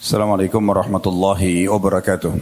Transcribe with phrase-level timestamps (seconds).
[0.00, 2.32] Assalamualaikum warahmatullahi wabarakatuh.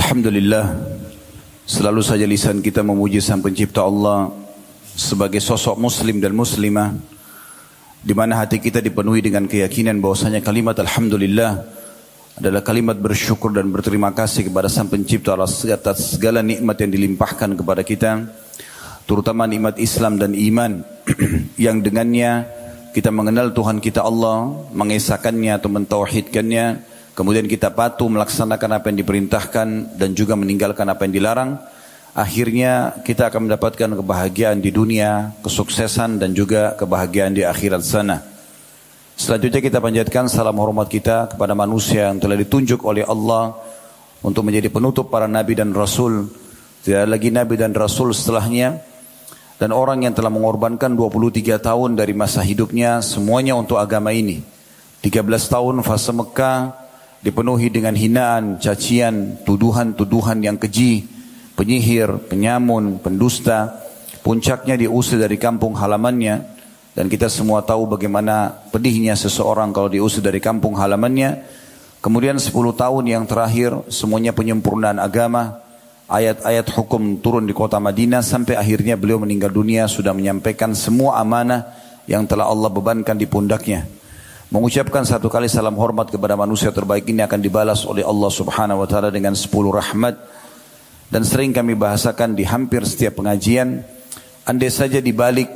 [0.00, 0.80] Alhamdulillah
[1.68, 4.32] Selalu saja lisan kita memuji sang pencipta Allah
[4.96, 6.96] Sebagai sosok muslim dan muslimah
[8.00, 11.52] di mana hati kita dipenuhi dengan keyakinan bahwasanya kalimat Alhamdulillah
[12.40, 17.84] adalah kalimat bersyukur dan berterima kasih kepada sang pencipta atas segala nikmat yang dilimpahkan kepada
[17.84, 18.24] kita
[19.04, 20.80] terutama nikmat Islam dan iman
[21.68, 22.63] yang dengannya
[22.94, 26.66] kita mengenal Tuhan kita Allah, mengesahkannya atau mentauhidkannya,
[27.18, 31.58] kemudian kita patuh melaksanakan apa yang diperintahkan dan juga meninggalkan apa yang dilarang,
[32.14, 38.22] akhirnya kita akan mendapatkan kebahagiaan di dunia, kesuksesan dan juga kebahagiaan di akhirat sana.
[39.18, 43.58] Selanjutnya kita panjatkan salam hormat kita kepada manusia yang telah ditunjuk oleh Allah
[44.22, 46.30] untuk menjadi penutup para nabi dan rasul.
[46.86, 48.93] Tidak lagi nabi dan rasul setelahnya
[49.58, 54.42] dan orang yang telah mengorbankan 23 tahun dari masa hidupnya semuanya untuk agama ini.
[55.00, 56.74] 13 tahun fase Mekah
[57.22, 61.06] dipenuhi dengan hinaan, cacian, tuduhan-tuduhan yang keji,
[61.54, 63.84] penyihir, penyamun, pendusta,
[64.26, 66.54] puncaknya diusir dari kampung halamannya
[66.94, 71.62] dan kita semua tahu bagaimana pedihnya seseorang kalau diusir dari kampung halamannya.
[71.98, 75.63] Kemudian 10 tahun yang terakhir semuanya penyempurnaan agama,
[76.08, 81.72] ayat-ayat hukum turun di kota Madinah sampai akhirnya beliau meninggal dunia sudah menyampaikan semua amanah
[82.04, 83.88] yang telah Allah bebankan di pundaknya.
[84.52, 88.88] Mengucapkan satu kali salam hormat kepada manusia terbaik ini akan dibalas oleh Allah subhanahu wa
[88.88, 90.14] ta'ala dengan sepuluh rahmat
[91.10, 93.82] dan sering kami bahasakan di hampir setiap pengajian
[94.46, 95.48] andai saja dibalik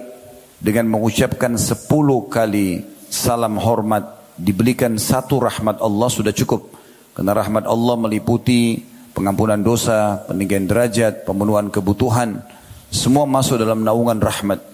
[0.59, 6.75] dengan mengucapkan sepuluh kali salam hormat diberikan satu rahmat Allah sudah cukup
[7.15, 12.43] karena rahmat Allah meliputi pengampunan dosa, peninggian derajat, pemenuhan kebutuhan
[12.89, 14.65] semua masuk dalam naungan rahmat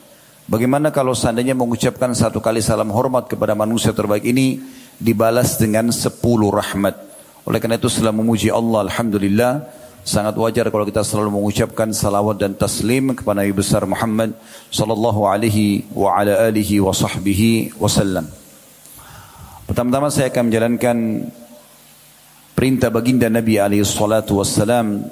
[0.47, 4.63] bagaimana kalau seandainya mengucapkan satu kali salam hormat kepada manusia terbaik ini
[5.03, 6.95] dibalas dengan sepuluh rahmat
[7.43, 9.53] oleh karena itu setelah memuji Allah Alhamdulillah
[10.05, 14.37] Sangat wajar kalau kita selalu mengucapkan salawat dan taslim kepada Nabi besar Muhammad
[14.69, 18.29] sallallahu alaihi wa ala alihi wa sahbihi wasallam.
[19.65, 20.97] Pertama-tama saya akan menjalankan
[22.55, 25.03] perintah baginda Nabi alaihi salatu wassalam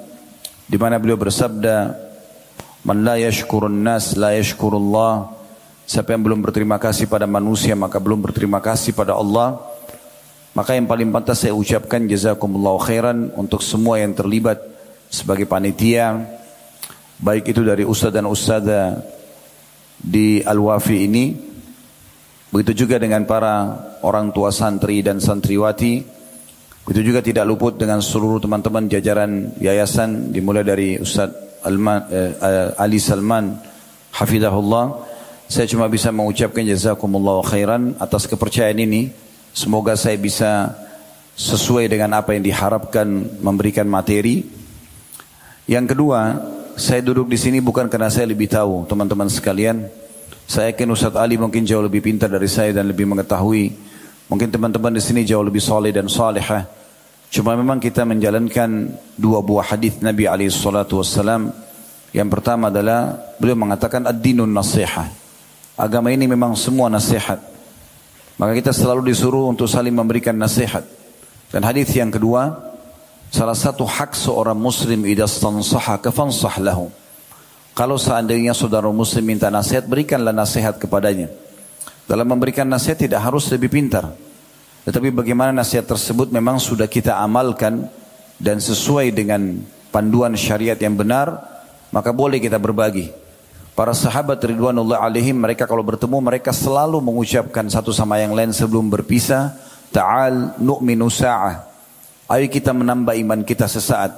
[0.65, 2.01] di mana beliau bersabda
[2.83, 5.43] Man la yashkurun nas la yashkurullah
[5.83, 9.59] Siapa yang belum berterima kasih pada manusia maka belum berterima kasih pada Allah.
[10.55, 14.63] Maka yang paling pantas saya ucapkan jazakumullah khairan untuk semua yang terlibat
[15.11, 16.23] sebagai panitia
[17.21, 18.97] baik itu dari ustaz dan ustazah
[20.01, 21.25] di Al-Wafi ini
[22.49, 26.03] begitu juga dengan para orang tua santri dan santriwati
[26.83, 31.31] begitu juga tidak luput dengan seluruh teman-teman jajaran yayasan dimulai dari Ustaz
[31.63, 33.55] Alman, eh, Ali Salman
[34.11, 35.11] hafizahullah
[35.47, 39.11] saya cuma bisa mengucapkan jazakumullah khairan atas kepercayaan ini
[39.55, 40.75] semoga saya bisa
[41.33, 43.07] sesuai dengan apa yang diharapkan
[43.41, 44.63] memberikan materi
[45.63, 46.43] yang kedua,
[46.75, 49.87] saya duduk di sini bukan karena saya lebih tahu, teman-teman sekalian.
[50.43, 53.92] Saya yakin Ustaz Ali mungkin jauh lebih pintar dari saya dan lebih mengetahui.
[54.31, 56.67] Mungkin teman-teman di sini jauh lebih soleh dan salihah.
[57.33, 61.49] Cuma memang kita menjalankan dua buah hadis Nabi wassalam.
[62.13, 64.53] Yang pertama adalah beliau mengatakan ad-dinun.
[65.73, 67.41] Agama ini memang semua nasihat.
[68.37, 70.85] Maka kita selalu disuruh untuk saling memberikan nasihat.
[71.49, 72.73] Dan hadis yang kedua,
[73.33, 76.93] Salah satu hak seorang muslim idza stansaha kafansah lahu.
[77.73, 81.33] Kalau seandainya saudara muslim minta nasihat, berikanlah nasihat kepadanya.
[82.03, 84.11] Dalam memberikan nasihat tidak harus lebih pintar.
[84.83, 87.87] Tetapi bagaimana nasihat tersebut memang sudah kita amalkan
[88.35, 89.63] dan sesuai dengan
[89.95, 91.39] panduan syariat yang benar,
[91.95, 93.13] maka boleh kita berbagi.
[93.73, 98.85] Para sahabat Ridwanullah alaihim mereka kalau bertemu mereka selalu mengucapkan satu sama yang lain sebelum
[98.91, 99.55] berpisah,
[99.89, 101.65] ta'al nu'minu sa'ah.
[102.29, 104.13] Ayo kita menambah iman kita sesaat.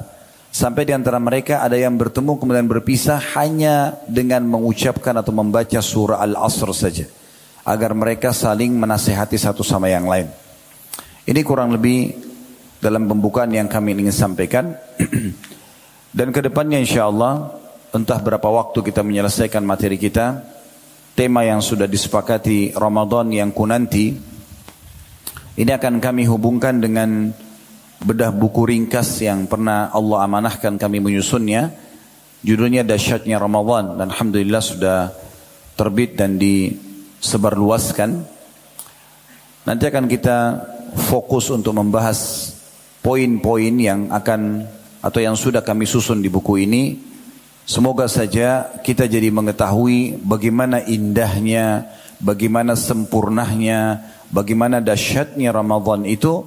[0.52, 6.24] Sampai di antara mereka ada yang bertemu kemudian berpisah hanya dengan mengucapkan atau membaca surah
[6.24, 7.06] Al-Asr saja.
[7.66, 10.30] Agar mereka saling menasehati satu sama yang lain.
[11.26, 12.14] Ini kurang lebih
[12.78, 14.78] dalam pembukaan yang kami ingin sampaikan.
[16.18, 17.58] Dan ke depannya insya Allah
[17.90, 20.46] entah berapa waktu kita menyelesaikan materi kita.
[21.18, 24.14] Tema yang sudah disepakati Ramadan yang kunanti.
[25.56, 27.32] Ini akan kami hubungkan dengan
[28.04, 31.72] bedah buku ringkas yang pernah Allah amanahkan kami menyusunnya.
[32.46, 35.10] Judulnya Dasyatnya Ramadan dan Alhamdulillah sudah
[35.74, 36.38] terbit dan
[37.22, 38.10] disebarluaskan.
[39.66, 40.38] Nanti akan kita
[41.10, 42.52] fokus untuk membahas
[43.02, 44.66] poin-poin yang akan
[45.02, 46.98] atau yang sudah kami susun di buku ini.
[47.66, 51.90] Semoga saja kita jadi mengetahui bagaimana indahnya,
[52.22, 56.46] bagaimana sempurnanya bagaimana dahsyatnya Ramadan itu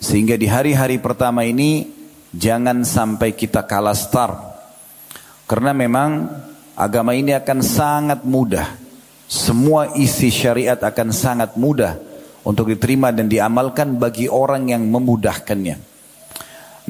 [0.00, 1.86] sehingga di hari-hari pertama ini
[2.32, 4.36] jangan sampai kita kalah start.
[5.44, 6.30] Karena memang
[6.78, 8.79] agama ini akan sangat mudah.
[9.30, 11.94] Semua isi syariat akan sangat mudah
[12.42, 15.78] untuk diterima dan diamalkan bagi orang yang memudahkannya.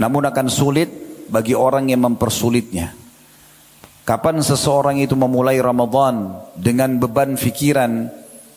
[0.01, 0.89] Namun akan sulit
[1.29, 2.97] bagi orang yang mempersulitnya.
[4.09, 8.09] Kapan seseorang itu memulai Ramadan dengan beban fikiran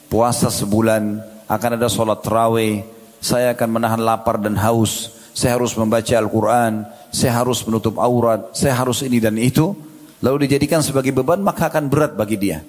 [0.08, 1.20] puasa sebulan,
[1.52, 2.88] akan ada sholat terawih,
[3.20, 8.80] saya akan menahan lapar dan haus, saya harus membaca Al-Quran, saya harus menutup aurat, saya
[8.80, 9.76] harus ini dan itu,
[10.24, 12.64] lalu dijadikan sebagai beban maka akan berat bagi dia.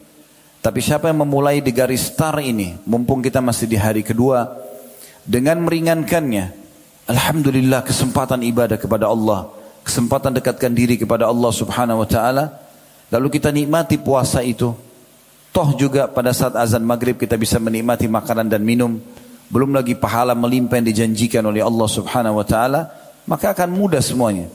[0.64, 4.49] Tapi siapa yang memulai di garis star ini, mumpung kita masih di hari kedua,
[5.28, 6.64] dengan meringankannya,
[7.05, 9.52] Alhamdulillah kesempatan ibadah kepada Allah,
[9.84, 12.64] kesempatan dekatkan diri kepada Allah subhanahu wa ta'ala,
[13.14, 14.75] Lalu kita nikmati puasa itu.
[15.55, 18.99] Toh juga pada saat azan maghrib kita bisa menikmati makanan dan minum.
[19.46, 22.90] Belum lagi pahala melimpah yang dijanjikan oleh Allah subhanahu wa ta'ala.
[23.31, 24.50] Maka akan mudah semuanya.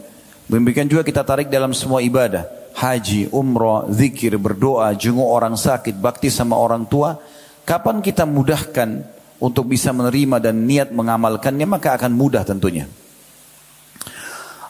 [0.52, 2.59] Demikian juga kita tarik dalam semua ibadah.
[2.80, 7.20] Haji, umrah, zikir, berdoa, jenguk orang sakit, bakti sama orang tua.
[7.68, 9.04] Kapan kita mudahkan
[9.44, 12.88] untuk bisa menerima dan niat mengamalkannya maka akan mudah tentunya.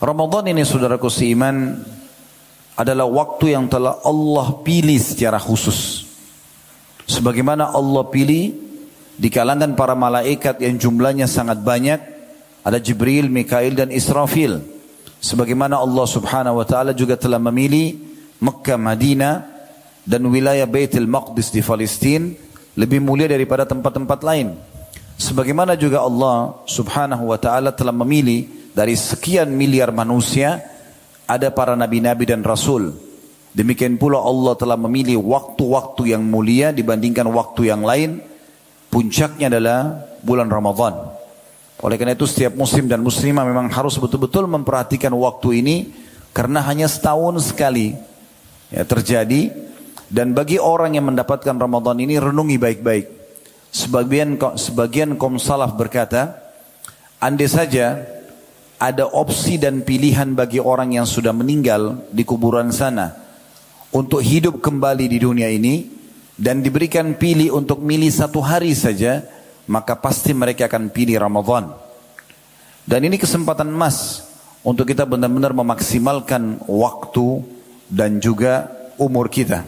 [0.02, 1.86] Ramadan ini saudaraku seiman
[2.80, 6.08] adalah waktu yang telah Allah pilih secara khusus.
[7.04, 8.56] Sebagaimana Allah pilih
[9.20, 12.00] di kalangan para malaikat yang jumlahnya sangat banyak,
[12.64, 14.79] ada Jibril, Mikail dan Israfil.
[15.20, 18.00] Sebagaimana Allah Subhanahu wa taala juga telah memilih
[18.40, 19.36] Mekah, Madinah
[20.08, 22.32] dan wilayah Baitul Maqdis di Palestina
[22.80, 24.56] lebih mulia daripada tempat-tempat lain.
[25.20, 30.64] Sebagaimana juga Allah Subhanahu wa taala telah memilih dari sekian miliar manusia
[31.28, 32.96] ada para nabi-nabi dan rasul.
[33.52, 38.24] Demikian pula Allah telah memilih waktu-waktu yang mulia dibandingkan waktu yang lain.
[38.88, 41.09] Puncaknya adalah bulan Ramadan.
[41.80, 45.76] Oleh karena itu setiap muslim dan muslimah memang harus betul-betul memperhatikan waktu ini
[46.36, 47.96] karena hanya setahun sekali
[48.68, 49.48] ya, terjadi
[50.12, 53.06] dan bagi orang yang mendapatkan Ramadan ini renungi baik-baik.
[53.70, 56.36] Sebagian sebagian kaum salaf berkata,
[57.22, 58.02] andai saja
[58.82, 63.14] ada opsi dan pilihan bagi orang yang sudah meninggal di kuburan sana
[63.96, 65.88] untuk hidup kembali di dunia ini
[66.36, 69.24] dan diberikan pilih untuk milih satu hari saja
[69.70, 71.70] maka pasti mereka akan pilih Ramadan.
[72.90, 74.26] Dan ini kesempatan emas
[74.66, 77.46] untuk kita benar-benar memaksimalkan waktu
[77.86, 78.66] dan juga
[78.98, 79.62] umur kita.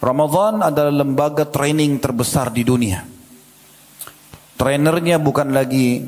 [0.00, 3.00] Ramadan adalah lembaga training terbesar di dunia.
[4.60, 6.04] Trainernya bukan lagi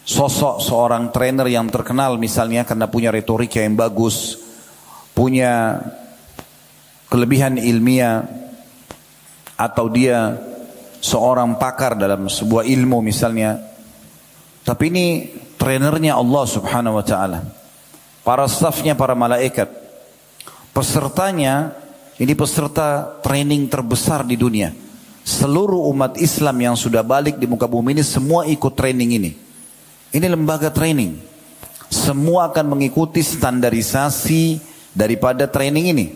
[0.00, 4.40] sosok seorang trainer yang terkenal misalnya karena punya retorika yang bagus,
[5.12, 5.76] punya
[7.12, 8.24] kelebihan ilmiah
[9.60, 10.49] atau dia
[11.00, 13.58] seorang pakar dalam sebuah ilmu misalnya.
[14.60, 15.06] Tapi ini
[15.56, 17.40] trainernya Allah Subhanahu wa taala.
[18.20, 19.66] Para stafnya para malaikat.
[20.70, 21.74] Pesertanya
[22.20, 24.70] ini peserta training terbesar di dunia.
[25.24, 29.30] Seluruh umat Islam yang sudah balik di muka bumi ini semua ikut training ini.
[30.12, 31.16] Ini lembaga training.
[31.90, 34.62] Semua akan mengikuti standarisasi
[34.94, 36.06] daripada training ini.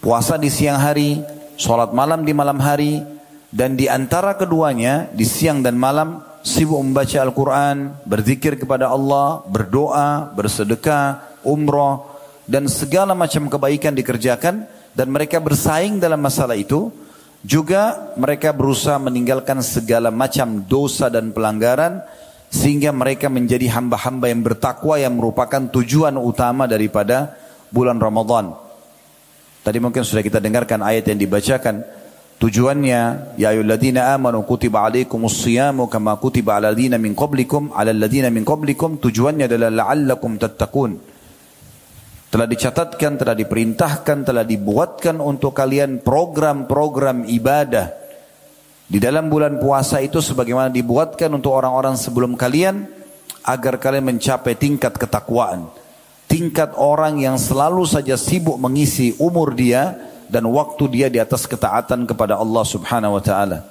[0.00, 1.20] Puasa di siang hari,
[1.60, 3.00] sholat malam di malam hari,
[3.50, 10.30] dan di antara keduanya, di siang dan malam, sibuk membaca Al-Quran, berzikir kepada Allah, berdoa,
[10.32, 12.06] bersedekah, umroh,
[12.46, 16.94] dan segala macam kebaikan dikerjakan, dan mereka bersaing dalam masalah itu,
[17.42, 22.06] juga mereka berusaha meninggalkan segala macam dosa dan pelanggaran,
[22.50, 27.34] sehingga mereka menjadi hamba-hamba yang bertakwa yang merupakan tujuan utama daripada
[27.70, 28.54] bulan Ramadan.
[29.62, 31.99] Tadi mungkin sudah kita dengarkan ayat yang dibacakan.
[32.40, 38.32] Tujuannya, ya ayyuhalladzina amanu kutiba alaikumus siyamu kama kutiba ala ladzina min qablikum ala ladzina
[38.32, 38.96] min qablikum.
[38.96, 40.96] Tujuannya adalah la'allakum tattaqun.
[42.32, 47.92] Telah dicatatkan, telah diperintahkan, telah dibuatkan untuk kalian program-program ibadah
[48.88, 52.88] di dalam bulan puasa itu sebagaimana dibuatkan untuk orang-orang sebelum kalian
[53.44, 55.68] agar kalian mencapai tingkat ketakwaan.
[56.24, 62.06] Tingkat orang yang selalu saja sibuk mengisi umur dia dan waktu dia di atas ketaatan
[62.06, 63.66] kepada Allah Subhanahu wa taala.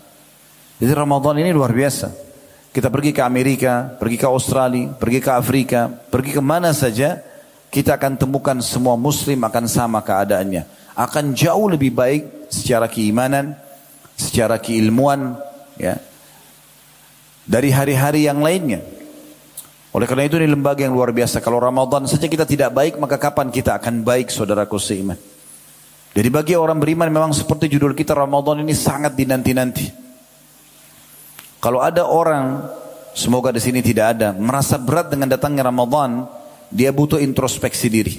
[0.76, 2.12] Jadi Ramadan ini luar biasa.
[2.70, 7.18] Kita pergi ke Amerika, pergi ke Australia, pergi ke Afrika, pergi ke mana saja,
[7.72, 10.68] kita akan temukan semua muslim akan sama keadaannya.
[10.94, 13.58] Akan jauh lebih baik secara keimanan,
[14.20, 15.40] secara keilmuan
[15.80, 15.98] ya
[17.50, 18.84] dari hari-hari yang lainnya.
[19.90, 21.42] Oleh karena itu ini lembaga yang luar biasa.
[21.42, 25.18] Kalau Ramadan saja kita tidak baik, maka kapan kita akan baik saudaraku seiman?
[26.10, 29.88] Jadi bagi orang beriman memang seperti judul kita Ramadan ini sangat dinanti-nanti.
[31.60, 32.66] Kalau ada orang,
[33.14, 36.26] semoga di sini tidak ada, merasa berat dengan datangnya Ramadan,
[36.72, 38.16] dia butuh introspeksi diri.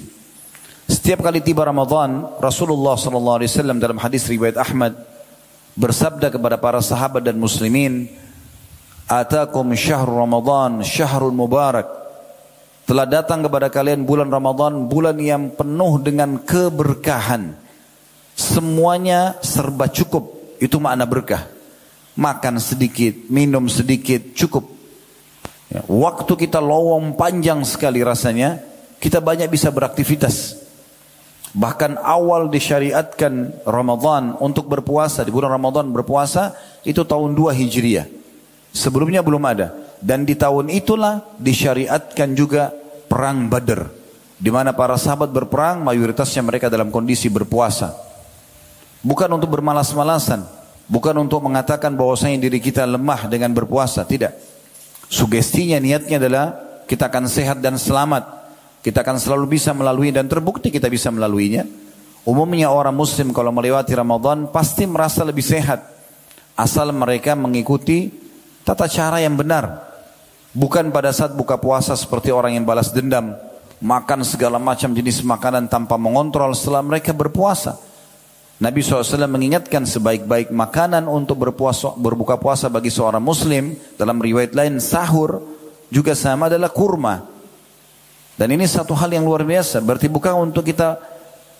[0.90, 4.92] Setiap kali tiba Ramadan, Rasulullah SAW dalam hadis riwayat Ahmad
[5.78, 8.10] bersabda kepada para sahabat dan muslimin,
[9.06, 11.86] "Atakum syahrul Ramadan, syahrul mubarak."
[12.90, 17.69] Telah datang kepada kalian bulan Ramadan, bulan yang penuh dengan keberkahan.
[18.40, 20.56] Semuanya serba cukup.
[20.56, 21.60] Itu makna berkah
[22.20, 24.68] makan sedikit, minum sedikit, cukup.
[25.72, 28.60] Ya, waktu kita lowong panjang sekali rasanya,
[29.00, 30.60] kita banyak bisa beraktivitas.
[31.50, 36.54] Bahkan awal disyariatkan Ramadan untuk berpuasa, di bulan Ramadan berpuasa,
[36.86, 38.06] itu tahun 2 Hijriah.
[38.70, 39.74] Sebelumnya belum ada.
[39.98, 42.70] Dan di tahun itulah disyariatkan juga
[43.10, 43.98] perang Badr.
[44.40, 48.09] Di mana para sahabat berperang, mayoritasnya mereka dalam kondisi berpuasa.
[49.00, 50.44] Bukan untuk bermalas-malasan,
[50.90, 54.34] Bukan untuk mengatakan bahwasanya diri kita lemah dengan berpuasa, tidak.
[55.06, 56.46] Sugestinya niatnya adalah
[56.90, 58.26] kita akan sehat dan selamat.
[58.82, 61.62] Kita akan selalu bisa melalui dan terbukti kita bisa melaluinya.
[62.26, 65.78] Umumnya orang muslim kalau melewati Ramadan pasti merasa lebih sehat.
[66.58, 68.10] Asal mereka mengikuti
[68.66, 69.94] tata cara yang benar.
[70.50, 73.38] Bukan pada saat buka puasa seperti orang yang balas dendam.
[73.78, 77.78] Makan segala macam jenis makanan tanpa mengontrol setelah mereka berpuasa.
[78.60, 83.72] Nabi SAW mengingatkan sebaik-baik makanan untuk berpuasa, berbuka puasa bagi seorang muslim.
[83.96, 85.40] Dalam riwayat lain sahur
[85.88, 87.24] juga sama adalah kurma.
[88.36, 89.80] Dan ini satu hal yang luar biasa.
[89.80, 91.00] Berarti bukan untuk kita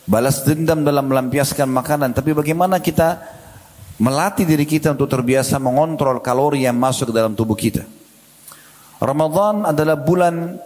[0.05, 2.13] balas dendam dalam melampiaskan makanan.
[2.13, 3.17] Tapi bagaimana kita
[3.97, 7.81] melatih diri kita untuk terbiasa mengontrol kalori yang masuk ke dalam tubuh kita.
[9.01, 10.61] Ramadan adalah bulan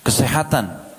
[0.00, 0.91] kesehatan.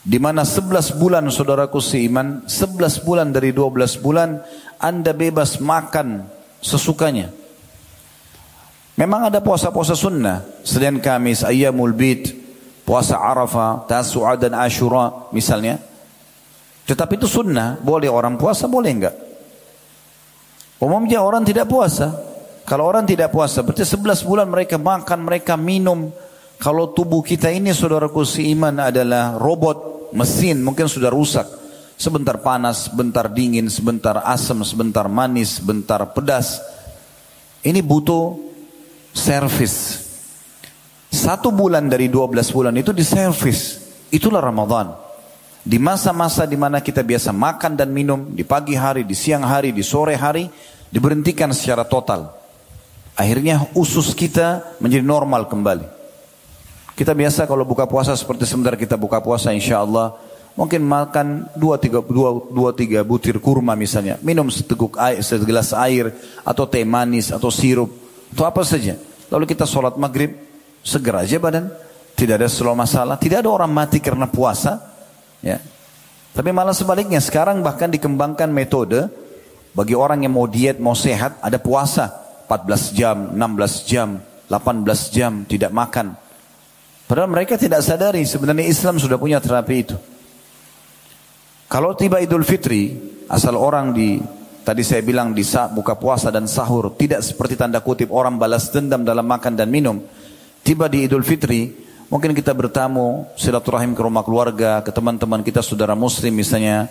[0.00, 4.40] Di mana 11 bulan saudaraku seiman, 11 bulan dari 12 bulan
[4.80, 6.24] Anda bebas makan
[6.64, 7.28] sesukanya.
[8.96, 12.32] Memang ada puasa-puasa sunnah, Senin Kamis, Ayyamul Bid,
[12.84, 15.80] puasa Arafah, Tasu'a dan Ashura misalnya.
[16.88, 19.16] Tetapi itu sunnah, boleh orang puasa, boleh enggak?
[20.80, 22.12] Umumnya orang tidak puasa.
[22.64, 26.08] Kalau orang tidak puasa, berarti 11 bulan mereka makan, mereka minum.
[26.60, 31.48] Kalau tubuh kita ini saudaraku seiman adalah robot mesin mungkin sudah rusak.
[31.96, 36.60] Sebentar panas, sebentar dingin, sebentar asam, sebentar manis, sebentar pedas.
[37.64, 38.36] Ini butuh
[39.12, 40.04] servis.
[41.08, 43.80] Satu bulan dari 12 bulan itu diservis.
[44.12, 44.96] Itulah Ramadan.
[45.60, 49.76] Di masa-masa di mana kita biasa makan dan minum, di pagi hari, di siang hari,
[49.76, 50.48] di sore hari,
[50.88, 52.32] diberhentikan secara total.
[53.12, 55.99] Akhirnya usus kita menjadi normal kembali.
[57.00, 60.20] Kita biasa kalau buka puasa seperti sebentar kita buka puasa insya Allah
[60.52, 66.12] mungkin makan dua tiga, dua, dua, tiga butir kurma misalnya, minum seteguk air, segelas air
[66.44, 67.88] atau teh manis atau sirup
[68.36, 69.00] atau apa saja.
[69.32, 70.44] Lalu kita sholat maghrib
[70.84, 71.72] segera aja badan,
[72.12, 74.76] tidak ada selalu masalah, tidak ada orang mati karena puasa,
[75.40, 75.56] ya.
[76.36, 79.08] Tapi malah sebaliknya sekarang bahkan dikembangkan metode
[79.72, 82.12] bagi orang yang mau diet, mau sehat, ada puasa
[82.44, 84.20] 14 jam, 16 jam,
[84.52, 86.28] 18 jam tidak makan.
[87.10, 89.98] Padahal mereka tidak sadari sebenarnya Islam sudah punya terapi itu.
[91.66, 92.94] Kalau tiba Idul Fitri,
[93.26, 94.22] asal orang di
[94.62, 98.70] tadi saya bilang di saat buka puasa dan sahur tidak seperti tanda kutip orang balas
[98.70, 99.98] dendam dalam makan dan minum.
[100.62, 101.74] Tiba di Idul Fitri,
[102.14, 106.86] mungkin kita bertamu silaturahim ke rumah keluarga, ke teman-teman kita saudara muslim misalnya.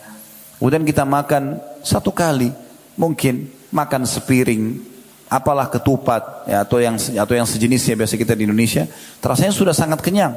[0.59, 2.51] Kemudian kita makan satu kali,
[2.99, 4.83] mungkin makan sepiring,
[5.29, 8.89] apalah ketupat ya, atau yang atau yang sejenisnya biasa kita di Indonesia,
[9.21, 10.33] terasanya sudah sangat kenyang.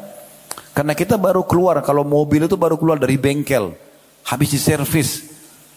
[0.76, 3.72] Karena kita baru keluar kalau mobil itu baru keluar dari bengkel,
[4.28, 5.32] habis diservis,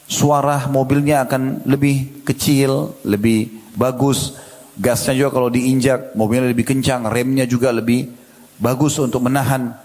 [0.07, 4.35] suara mobilnya akan lebih kecil, lebih bagus,
[4.75, 8.11] gasnya juga kalau diinjak mobilnya lebih kencang, remnya juga lebih
[8.59, 9.75] bagus untuk menahan.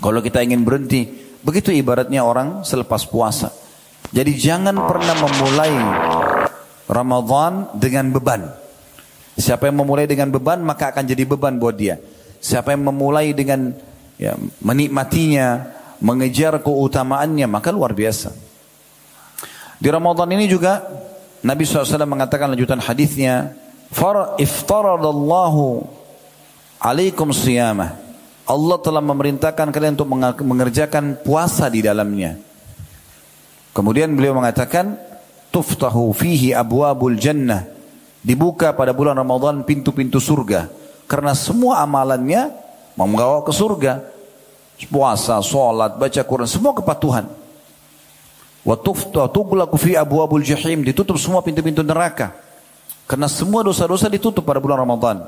[0.00, 1.04] Kalau kita ingin berhenti,
[1.44, 3.52] begitu ibaratnya orang selepas puasa.
[4.10, 5.72] Jadi jangan pernah memulai
[6.90, 8.50] Ramadan dengan beban.
[9.38, 12.02] Siapa yang memulai dengan beban maka akan jadi beban buat dia.
[12.42, 13.70] Siapa yang memulai dengan
[14.18, 15.70] ya, menikmatinya,
[16.02, 18.34] mengejar keutamaannya maka luar biasa.
[19.80, 20.82] Di Ramadan ini juga
[21.40, 23.56] Nabi SAW mengatakan lanjutan hadisnya,
[23.88, 25.86] "Far iftaradallahu
[26.82, 27.96] alaikum siyamah."
[28.44, 30.10] Allah telah memerintahkan kalian untuk
[30.42, 32.34] mengerjakan puasa di dalamnya.
[33.70, 34.98] Kemudian beliau mengatakan,
[35.50, 37.66] tuftahu fihi abwabul jannah
[38.22, 40.70] dibuka pada bulan Ramadan pintu-pintu surga
[41.10, 42.54] karena semua amalannya
[42.94, 44.02] membawa ke surga
[44.88, 47.28] puasa, sholat, baca Quran semua kepatuhan
[48.64, 48.76] wa
[49.28, 52.50] tughlaqu fi abwabul jahim ditutup semua pintu-pintu neraka
[53.10, 55.26] Karena semua dosa-dosa ditutup pada bulan Ramadan.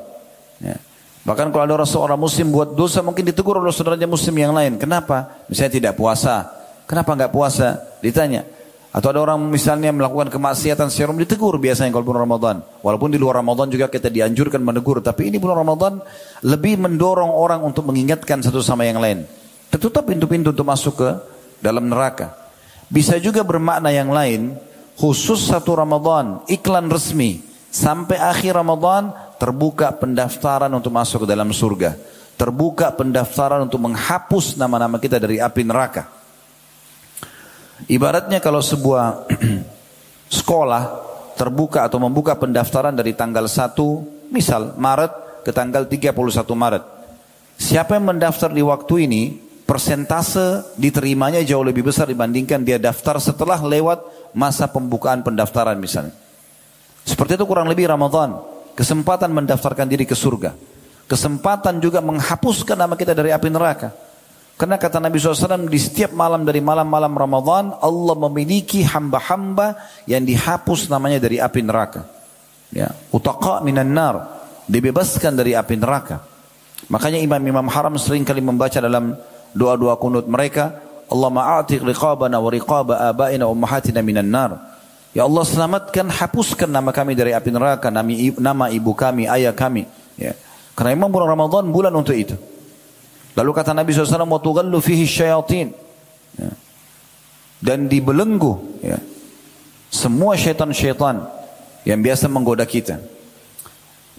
[0.62, 0.78] Ya.
[1.26, 4.78] Bahkan kalau ada seorang muslim buat dosa mungkin ditegur oleh saudaranya muslim yang lain.
[4.78, 5.42] Kenapa?
[5.50, 6.46] Misalnya tidak puasa.
[6.86, 7.82] Kenapa nggak puasa?
[7.98, 8.46] Ditanya.
[8.92, 12.56] Atau ada orang misalnya melakukan kemaksiatan serum ditegur biasanya kalau bulan Ramadan.
[12.84, 15.00] Walaupun di luar Ramadan juga kita dianjurkan menegur.
[15.00, 15.96] Tapi ini bulan Ramadan
[16.44, 19.24] lebih mendorong orang untuk mengingatkan satu sama yang lain.
[19.72, 21.10] Tertutup pintu-pintu untuk masuk ke
[21.64, 22.36] dalam neraka.
[22.92, 24.60] Bisa juga bermakna yang lain.
[25.00, 26.44] Khusus satu Ramadan.
[26.52, 31.96] Iklan resmi Sampai akhir Ramadan terbuka pendaftaran untuk masuk ke dalam surga.
[32.36, 36.04] Terbuka pendaftaran untuk menghapus nama-nama kita dari api neraka.
[37.90, 39.26] Ibaratnya kalau sebuah
[40.42, 40.82] sekolah
[41.34, 46.14] terbuka atau membuka pendaftaran dari tanggal 1 misal Maret ke tanggal 31
[46.54, 46.84] Maret.
[47.58, 49.22] Siapa yang mendaftar di waktu ini
[49.66, 54.02] persentase diterimanya jauh lebih besar dibandingkan dia daftar setelah lewat
[54.36, 56.14] masa pembukaan pendaftaran misalnya.
[57.02, 58.38] Seperti itu kurang lebih Ramadan.
[58.72, 60.56] Kesempatan mendaftarkan diri ke surga.
[61.10, 63.92] Kesempatan juga menghapuskan nama kita dari api neraka.
[64.52, 69.74] Karena kata Nabi SAW di setiap malam dari malam-malam Ramadan Allah memiliki hamba-hamba
[70.06, 72.06] yang dihapus namanya dari api neraka.
[72.70, 76.22] Ya, utaqa minan nar, dibebaskan dari api neraka.
[76.88, 79.16] Makanya imam-imam haram sering kali membaca dalam
[79.52, 80.78] doa-doa kunut mereka,
[81.10, 84.72] Allah ma'atiq riqabana wa riqaba abaina ummahatina minan nar.
[85.12, 89.84] Ya Allah selamatkan, hapuskan nama kami dari api neraka, nama ibu kami, ayah kami.
[90.16, 90.32] Ya.
[90.72, 92.32] Karena memang bulan Ramadan bulan untuk itu.
[93.37, 95.69] Lalu kata Nabi SAW, وَتُغَلُّ fihi syayatin.
[96.37, 96.51] Ya.
[97.61, 98.97] Dan dibelenggu ya.
[99.89, 101.25] semua syaitan-syaitan
[101.85, 103.01] yang biasa menggoda kita.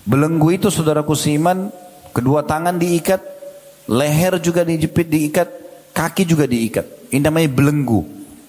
[0.09, 1.69] Belenggu itu saudaraku seiman,
[2.17, 3.21] kedua tangan diikat,
[3.91, 5.49] leher juga dijepit diikat,
[5.93, 7.13] kaki juga diikat.
[7.13, 8.01] Ini namanya belenggu.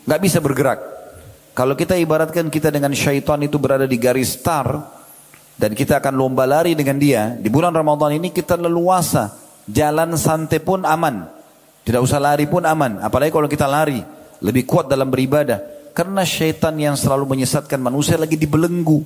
[0.08, 0.80] Gak bisa bergerak.
[1.58, 4.80] Kalau kita ibaratkan kita dengan syaitan itu berada di garis start
[5.60, 9.36] dan kita akan lomba lari dengan dia, di bulan Ramadan ini kita leluasa,
[9.69, 11.29] jalan santai pun aman.
[11.85, 14.01] Tidak usah lari pun aman, apalagi kalau kita lari,
[14.41, 15.93] lebih kuat dalam beribadah.
[15.93, 19.05] Karena syaitan yang selalu menyesatkan manusia lagi dibelenggu.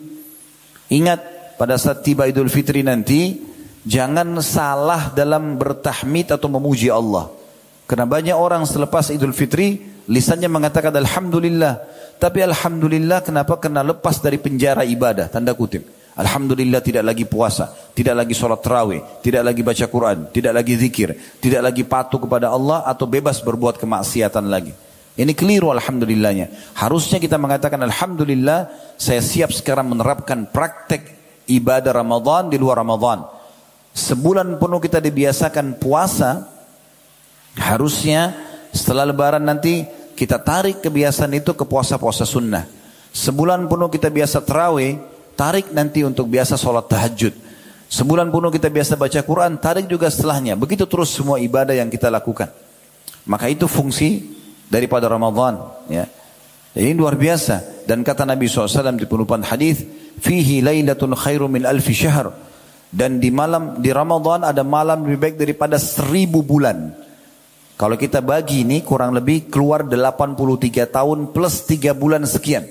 [0.89, 1.21] Ingat
[1.59, 3.35] pada saat tiba Idul Fitri nanti,
[3.83, 7.29] jangan salah dalam bertahmid atau memuji Allah.
[7.91, 11.83] Karena banyak orang selepas Idul Fitri, lisannya mengatakan Alhamdulillah.
[12.17, 13.59] Tapi Alhamdulillah kenapa?
[13.59, 15.98] Karena lepas dari penjara ibadah, tanda kutip.
[16.19, 21.15] Alhamdulillah tidak lagi puasa, tidak lagi sholat terawih, tidak lagi baca Quran, tidak lagi zikir,
[21.39, 24.75] tidak lagi patuh kepada Allah atau bebas berbuat kemaksiatan lagi.
[25.15, 26.75] Ini keliru Alhamdulillahnya.
[26.75, 28.67] Harusnya kita mengatakan Alhamdulillah
[28.99, 31.15] saya siap sekarang menerapkan praktek
[31.47, 33.23] ibadah Ramadan di luar Ramadan.
[33.95, 36.47] Sebulan penuh kita dibiasakan puasa,
[37.59, 38.35] harusnya
[38.75, 39.87] setelah lebaran nanti
[40.19, 42.67] kita tarik kebiasaan itu ke puasa-puasa sunnah.
[43.15, 44.99] Sebulan penuh kita biasa terawih,
[45.39, 47.31] tarik nanti untuk biasa sholat tahajud.
[47.89, 50.59] Sebulan penuh kita biasa baca Quran, tarik juga setelahnya.
[50.59, 52.51] Begitu terus semua ibadah yang kita lakukan.
[53.25, 54.27] Maka itu fungsi
[54.67, 55.63] daripada Ramadan.
[55.87, 56.11] Ya.
[56.77, 57.87] Ini luar biasa.
[57.89, 59.81] Dan kata Nabi SAW di penutupan hadis,
[60.21, 62.29] fihi lailatun khairu min alfi syahr.
[62.89, 66.93] Dan di malam di Ramadan ada malam lebih baik daripada seribu bulan.
[67.79, 72.67] Kalau kita bagi ini kurang lebih keluar 83 tahun plus 3 bulan sekian.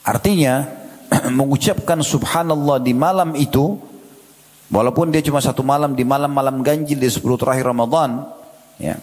[0.00, 0.77] Artinya
[1.38, 3.78] mengucapkan subhanallah di malam itu
[4.72, 8.28] walaupun dia cuma satu malam di malam-malam ganjil di 10 terakhir Ramadan
[8.78, 8.96] ya.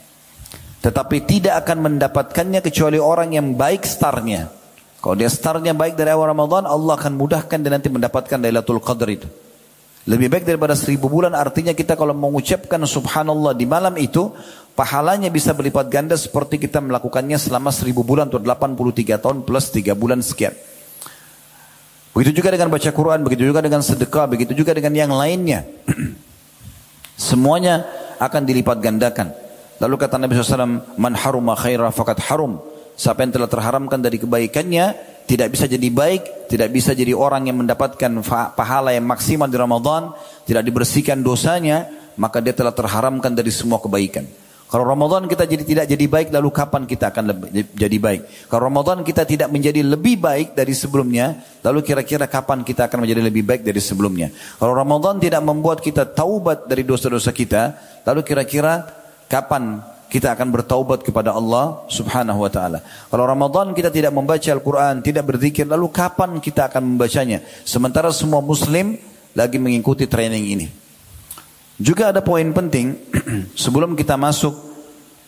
[0.86, 4.54] Tetapi tidak akan mendapatkannya kecuali orang yang baik startnya.
[5.02, 9.10] Kalau dia startnya baik dari awal Ramadan, Allah akan mudahkan dia nanti mendapatkan Lailatul Qadar
[9.10, 9.26] itu.
[10.06, 14.30] Lebih baik daripada seribu bulan artinya kita kalau mengucapkan subhanallah di malam itu
[14.78, 19.98] pahalanya bisa berlipat ganda seperti kita melakukannya selama seribu bulan atau 83 tahun plus 3
[19.98, 20.54] bulan sekian.
[22.16, 25.68] Begitu juga dengan baca Quran, begitu juga dengan sedekah, begitu juga dengan yang lainnya.
[27.20, 27.84] Semuanya
[28.24, 29.36] akan dilipat gandakan.
[29.84, 32.64] Lalu kata Nabi SAW, Man haruma khairah fakat harum.
[32.96, 34.96] Siapa yang telah terharamkan dari kebaikannya,
[35.28, 38.08] tidak bisa jadi baik, tidak bisa jadi orang yang mendapatkan
[38.56, 40.16] pahala yang maksimal di Ramadan,
[40.48, 44.24] tidak dibersihkan dosanya, maka dia telah terharamkan dari semua kebaikan.
[44.66, 48.50] Kalau Ramadan kita jadi tidak jadi baik, lalu kapan kita akan lebih, jadi baik?
[48.50, 53.22] Kalau Ramadan kita tidak menjadi lebih baik dari sebelumnya, lalu kira-kira kapan kita akan menjadi
[53.22, 54.34] lebih baik dari sebelumnya?
[54.58, 57.78] Kalau Ramadan tidak membuat kita taubat dari dosa-dosa kita,
[58.10, 58.90] lalu kira-kira
[59.30, 62.82] kapan kita akan bertaubat kepada Allah subhanahu wa ta'ala.
[62.82, 67.46] Kalau Ramadan kita tidak membaca Al-Quran, tidak berzikir, lalu kapan kita akan membacanya?
[67.62, 68.98] Sementara semua muslim
[69.38, 70.85] lagi mengikuti training ini.
[71.76, 72.96] Juga ada poin penting,
[73.64, 74.56] sebelum kita masuk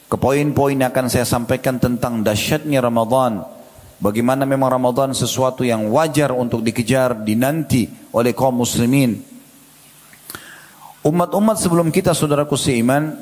[0.07, 3.57] ke poin-poin yang akan saya sampaikan tentang dahsyatnya Ramadan
[3.97, 9.17] Bagaimana memang Ramadan sesuatu yang wajar untuk dikejar, dinanti oleh kaum muslimin.
[11.01, 13.17] Umat-umat sebelum kita saudaraku seiman,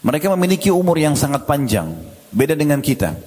[0.00, 1.92] mereka memiliki umur yang sangat panjang.
[2.32, 3.20] Beda dengan kita.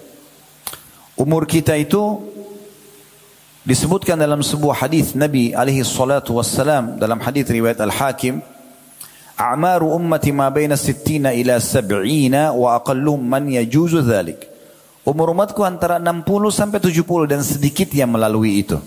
[1.21, 2.17] Umur kita itu
[3.61, 8.41] disebutkan dalam sebuah hadis Nabi alaihi salatu wassalam dalam hadis riwayat Al-Hakim
[9.37, 14.51] A'maru ummati ma baina sittina ila sab'ina wa aqalluhum man yajuzu dhalik
[15.01, 18.77] Umur umatku antara 60 sampai 70 dan sedikit yang melalui itu.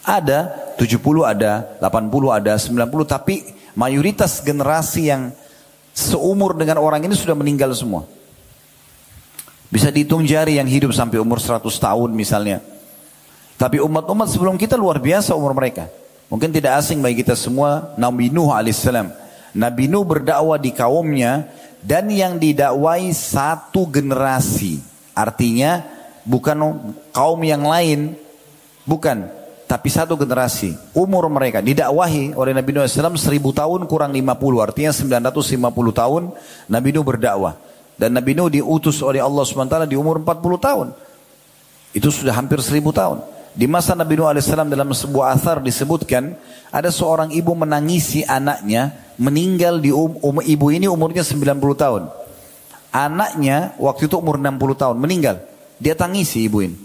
[0.00, 3.44] Ada 70 ada, 80 ada, 90 tapi
[3.76, 5.36] mayoritas generasi yang
[5.92, 8.08] seumur dengan orang ini sudah meninggal semua.
[9.68, 12.64] Bisa dihitung jari yang hidup sampai umur 100 tahun misalnya.
[13.60, 15.84] Tapi umat-umat sebelum kita luar biasa umur mereka.
[16.32, 19.12] Mungkin tidak asing bagi kita semua Nabi Nuh alaihissalam.
[19.52, 21.44] Nabi Nuh berdakwah di kaumnya
[21.84, 24.80] dan yang didakwai satu generasi.
[25.12, 25.84] Artinya
[26.24, 26.56] bukan
[27.12, 28.16] kaum yang lain,
[28.88, 29.28] bukan,
[29.68, 30.72] tapi satu generasi.
[30.96, 35.60] Umur mereka didakwahi oleh Nabi Nuh SAW seribu tahun kurang 50, artinya 950
[35.92, 36.22] tahun
[36.64, 37.60] Nabi Nuh berdakwah.
[38.00, 40.88] Dan Nabi Nuh diutus oleh Allah SWT di umur 40 tahun.
[41.92, 43.39] Itu sudah hampir seribu tahun.
[43.50, 46.38] Di masa Nabi Nuh AS dalam sebuah athar disebutkan
[46.70, 52.02] ada seorang ibu menangisi anaknya meninggal di um, um, ibu ini umurnya 90 tahun.
[52.94, 55.42] Anaknya waktu itu umur 60 tahun meninggal.
[55.82, 56.76] Dia tangisi ibu ini.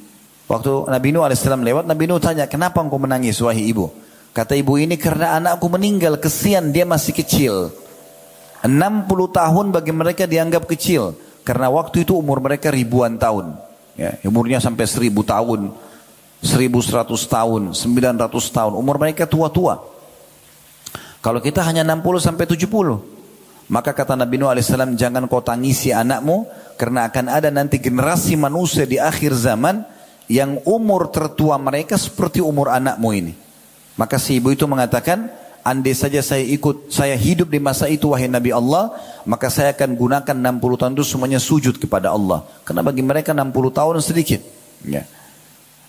[0.45, 3.89] Waktu Nabi Nuh AS lewat, Nabi Nuh tanya, kenapa engkau menangis wahai ibu?
[4.29, 7.73] Kata ibu ini, karena anakku meninggal, kesian dia masih kecil.
[8.61, 11.17] 60 tahun bagi mereka dianggap kecil.
[11.41, 13.57] Karena waktu itu umur mereka ribuan tahun.
[13.97, 15.73] Ya, umurnya sampai 1000 tahun,
[16.45, 18.73] 1100 tahun, 900 tahun.
[18.77, 19.81] Umur mereka tua-tua.
[21.25, 23.01] Kalau kita hanya 60 sampai 70.
[23.65, 26.45] Maka kata Nabi Nuh AS, jangan kau tangisi anakmu,
[26.77, 29.81] karena akan ada nanti generasi manusia di akhir zaman
[30.29, 33.33] yang umur tertua mereka seperti umur anakmu ini.
[33.97, 35.33] Maka si ibu itu mengatakan,
[35.65, 38.93] andai saja saya ikut, saya hidup di masa itu wahai Nabi Allah,
[39.25, 42.45] maka saya akan gunakan 60 tahun itu semuanya sujud kepada Allah.
[42.61, 44.45] Karena bagi mereka 60 tahun sedikit.
[44.85, 45.09] Ya.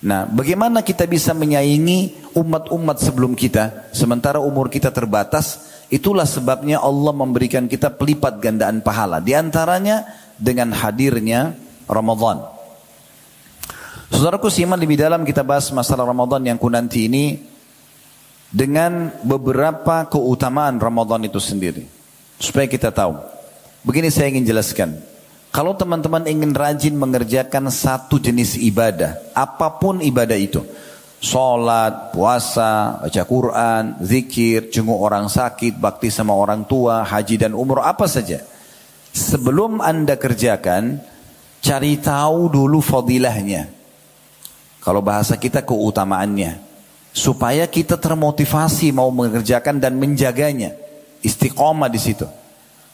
[0.04, 7.14] Nah, bagaimana kita bisa menyaingi umat-umat sebelum kita, sementara umur kita terbatas, Itulah sebabnya Allah
[7.14, 9.22] memberikan kita pelipat gandaan pahala.
[9.22, 10.02] Di antaranya
[10.34, 11.54] dengan hadirnya
[11.86, 12.42] Ramadan.
[14.10, 17.38] Saudaraku siman lebih dalam kita bahas masalah Ramadan yang ku nanti ini
[18.50, 21.86] dengan beberapa keutamaan Ramadan itu sendiri.
[22.42, 23.22] Supaya kita tahu.
[23.86, 24.98] Begini saya ingin jelaskan.
[25.56, 30.60] Kalau teman-teman ingin rajin mengerjakan satu jenis ibadah, apa pun ibadah itu,
[31.16, 37.80] Sholat, puasa, baca Quran, zikir, jenguk orang sakit, bakti sama orang tua, haji dan umur,
[37.80, 38.44] apa saja.
[39.16, 41.00] Sebelum anda kerjakan,
[41.64, 43.72] cari tahu dulu fadilahnya.
[44.84, 46.68] Kalau bahasa kita keutamaannya.
[47.16, 50.76] Supaya kita termotivasi mau mengerjakan dan menjaganya.
[51.24, 52.28] Istiqomah di situ.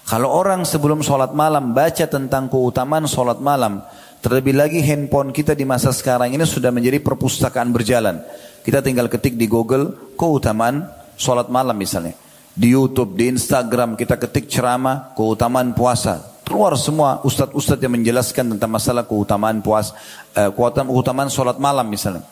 [0.07, 3.87] Kalau orang sebelum sholat malam baca tentang keutamaan sholat malam,
[4.23, 8.23] Terlebih lagi handphone kita di masa sekarang ini sudah menjadi perpustakaan berjalan.
[8.62, 10.87] Kita tinggal ketik di Google keutamaan
[11.19, 12.15] sholat malam misalnya.
[12.55, 16.23] Di Youtube, di Instagram kita ketik ceramah keutamaan puasa.
[16.47, 19.91] Keluar semua ustadz-ustadz yang menjelaskan tentang masalah keutamaan puasa,
[20.38, 22.23] uh, keutamaan sholat malam misalnya.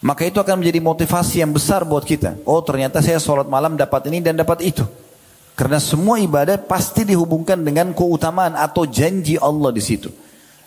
[0.00, 2.40] Maka itu akan menjadi motivasi yang besar buat kita.
[2.48, 4.88] Oh ternyata saya sholat malam dapat ini dan dapat itu.
[5.58, 10.06] Karena semua ibadah pasti dihubungkan dengan keutamaan atau janji Allah di situ.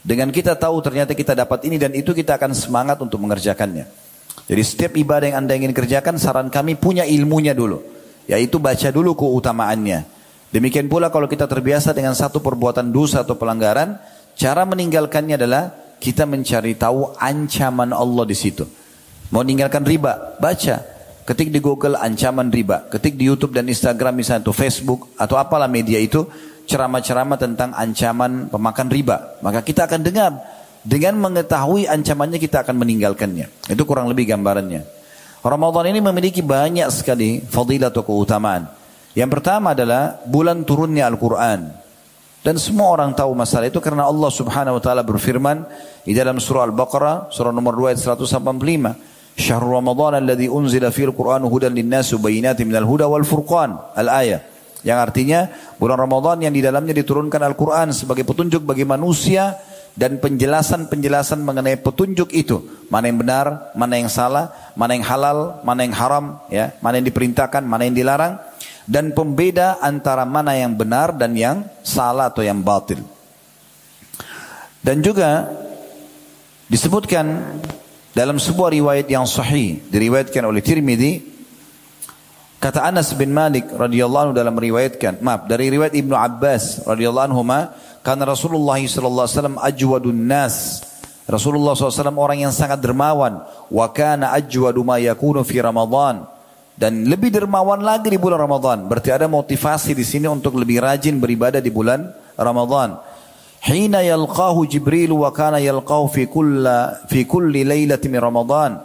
[0.04, 3.88] Dengan kita tahu ternyata kita dapat ini dan itu kita akan semangat untuk mengerjakannya.
[4.52, 7.80] Jadi setiap ibadah yang anda ingin kerjakan saran kami punya ilmunya dulu.
[8.28, 10.04] Yaitu baca dulu keutamaannya.
[10.52, 13.96] Demikian pula kalau kita terbiasa dengan satu perbuatan dosa atau pelanggaran.
[14.36, 15.72] Cara meninggalkannya adalah
[16.04, 18.68] kita mencari tahu ancaman Allah di situ.
[19.32, 20.91] Mau meninggalkan riba, baca.
[21.22, 22.90] Ketik di Google ancaman riba.
[22.90, 26.26] Ketik di YouTube dan Instagram misalnya atau Facebook atau apalah media itu
[26.66, 29.38] ceramah-ceramah tentang ancaman pemakan riba.
[29.46, 30.34] Maka kita akan dengar.
[30.82, 33.70] Dengan mengetahui ancamannya kita akan meninggalkannya.
[33.70, 34.82] Itu kurang lebih gambarannya.
[35.46, 38.66] Ramadan ini memiliki banyak sekali fadilah atau keutamaan.
[39.14, 41.70] Yang pertama adalah bulan turunnya Al-Quran.
[42.42, 45.62] Dan semua orang tahu masalah itu karena Allah subhanahu wa ta'ala berfirman
[46.02, 49.11] di dalam surah Al-Baqarah, surah nomor 2 ayat 185.
[49.38, 53.76] Syahrul Ramadan alladhi unzila fil Qur'an hudan linnasu bayinati minal huda wal furqan.
[53.96, 54.44] Al-ayah.
[54.82, 55.40] Yang artinya
[55.78, 59.62] bulan Ramadan yang di dalamnya diturunkan Al-Quran sebagai petunjuk bagi manusia
[59.94, 62.66] dan penjelasan-penjelasan mengenai petunjuk itu.
[62.90, 63.46] Mana yang benar,
[63.78, 67.94] mana yang salah, mana yang halal, mana yang haram, ya, mana yang diperintahkan, mana yang
[67.94, 68.42] dilarang.
[68.90, 73.06] Dan pembeda antara mana yang benar dan yang salah atau yang batil.
[74.82, 75.46] Dan juga
[76.72, 77.60] Disebutkan
[78.12, 81.24] dalam sebuah riwayat yang sahih diriwayatkan oleh Tirmidzi
[82.60, 87.42] kata Anas bin Malik radhiyallahu anhu dalam riwayatkan maaf dari riwayat Ibnu Abbas radhiyallahu anhu
[88.02, 90.56] karena Rasulullah sallallahu alaihi wasallam ajwadun nas.
[91.32, 93.40] Rasulullah SAW orang yang sangat dermawan.
[93.72, 96.28] Wa kana ajwadu ma yakunu fi Ramadan.
[96.76, 98.90] Dan lebih dermawan lagi di bulan Ramadan.
[98.90, 103.00] Berarti ada motivasi di sini untuk lebih rajin beribadah di bulan Ramadan
[103.62, 108.82] Hina yalqahu Jibril wa kana yalqahu fi kulla fi kulli lailati min Ramadan.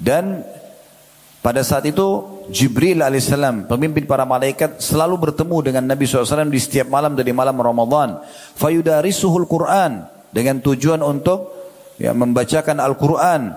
[0.00, 0.40] Dan
[1.44, 6.88] pada saat itu Jibril alaihissalam pemimpin para malaikat selalu bertemu dengan Nabi SAW di setiap
[6.88, 8.16] malam dari malam Ramadan.
[8.56, 11.52] Fayudarisuhul Quran dengan tujuan untuk
[12.00, 13.52] ya, membacakan Al-Quran.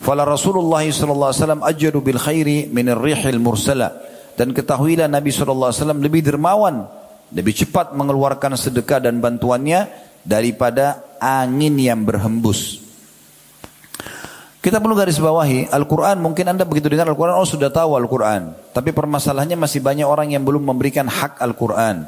[0.00, 3.90] Fala Rasulullah SAW ajadu bil khairi min rihil mursala.
[4.38, 6.99] Dan ketahuilah Nabi SAW lebih dermawan
[7.30, 9.86] lebih cepat mengeluarkan sedekah dan bantuannya
[10.26, 12.82] daripada angin yang berhembus.
[14.60, 18.52] Kita perlu garis bawahi, Al-Quran mungkin Anda begitu dengar Al-Quran, oh sudah tahu Al-Quran.
[18.76, 22.04] Tapi permasalahannya masih banyak orang yang belum memberikan hak Al-Quran.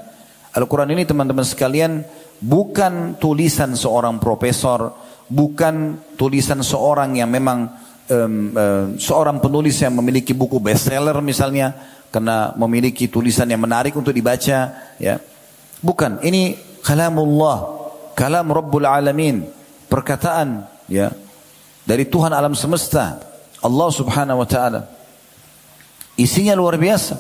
[0.53, 2.05] Al-Quran ini teman-teman sekalian
[2.45, 4.93] bukan tulisan seorang profesor,
[5.33, 7.73] bukan tulisan seorang yang memang
[8.13, 11.73] um, um, seorang penulis yang memiliki buku bestseller misalnya,
[12.12, 14.70] karena memiliki tulisan yang menarik untuk dibaca
[15.01, 15.16] ya.
[15.81, 19.48] Bukan ini kalamullah kalam Rabbul Alamin
[19.88, 21.11] perkataan ya
[21.88, 23.18] dari Tuhan alam semesta
[23.64, 24.87] Allah Subhanahu wa taala.
[26.20, 27.16] Isinya luar biasa.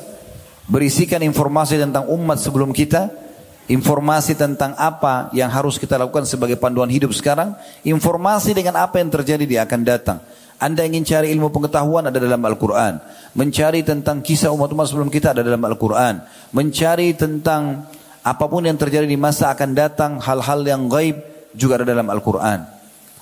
[0.68, 3.10] Berisikan informasi tentang umat sebelum kita
[3.70, 7.54] informasi tentang apa yang harus kita lakukan sebagai panduan hidup sekarang
[7.86, 10.18] informasi dengan apa yang terjadi di akan datang
[10.62, 13.02] anda ingin cari ilmu pengetahuan ada dalam Al-Quran.
[13.34, 16.22] Mencari tentang kisah umat-umat sebelum kita ada dalam Al-Quran.
[16.54, 17.90] Mencari tentang
[18.22, 21.18] apa pun yang terjadi di masa akan datang, hal-hal yang gaib
[21.58, 22.62] juga ada dalam Al-Quran.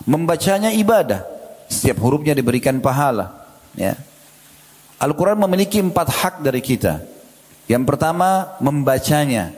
[0.05, 1.24] Membacanya ibadah.
[1.64, 3.33] Setiap hurufnya diberikan pahala.
[3.72, 3.96] Ya.
[5.00, 7.00] Al-Quran memiliki empat hak dari kita.
[7.64, 9.48] Yang pertama, membacanya.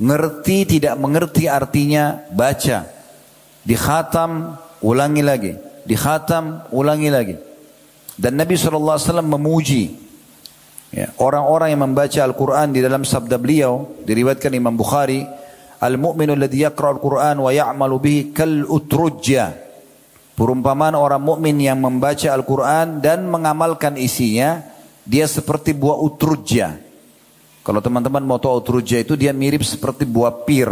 [0.00, 2.88] Ngerti tidak mengerti artinya, baca.
[3.68, 7.36] Dikhatam, ulangi lagi dikhatam, ulangi lagi.
[8.18, 9.94] Dan Nabi SAW memuji
[10.90, 15.22] ya, orang-orang yang membaca Al-Quran di dalam sabda beliau, diriwayatkan Imam Bukhari,
[15.78, 19.54] Al-mu'minu alladhi al-Quran wa ya'malu bihi kal utrujja.
[20.34, 24.62] Perumpamaan orang mukmin yang membaca Al-Quran dan mengamalkan isinya,
[25.06, 26.78] dia seperti buah utrujja.
[27.62, 30.70] Kalau teman-teman mau tahu utrujja itu dia mirip seperti buah pir.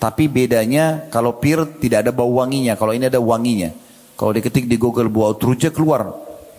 [0.00, 3.72] Tapi bedanya kalau pir tidak ada bau wanginya, kalau ini ada wanginya.
[4.16, 6.12] Kalau diketik di Google buah utruja keluar.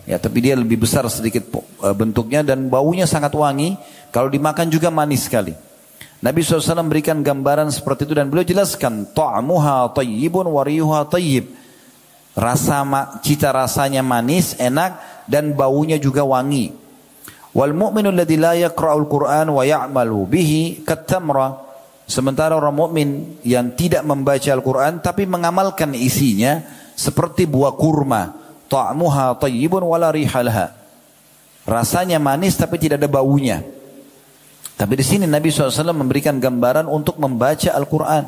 [0.04, 3.76] Ya, tapi dia lebih besar sedikit eh, bentuknya dan baunya sangat wangi.
[4.12, 5.56] Kalau dimakan juga manis sekali.
[6.24, 11.52] Nabi SAW memberikan gambaran seperti itu dan beliau jelaskan ta'muha tayyibun wariyuha tayyib.
[12.34, 12.82] Rasa
[13.20, 16.72] cita rasanya manis, enak dan baunya juga wangi.
[17.54, 21.62] Wal mu'minu alladhi la yaqra'ul Qur'an wa ya'malu bihi katamra.
[22.04, 23.08] Sementara orang mukmin
[23.46, 26.60] yang tidak membaca Al-Quran tapi mengamalkan isinya
[26.94, 28.34] seperti buah kurma.
[28.70, 30.84] Ta'muha tayyibun wala rihalha
[31.64, 33.64] rasanya manis tapi tidak ada baunya.
[34.74, 38.24] Tapi di sini Nabi SAW memberikan gambaran untuk membaca Al-Quran.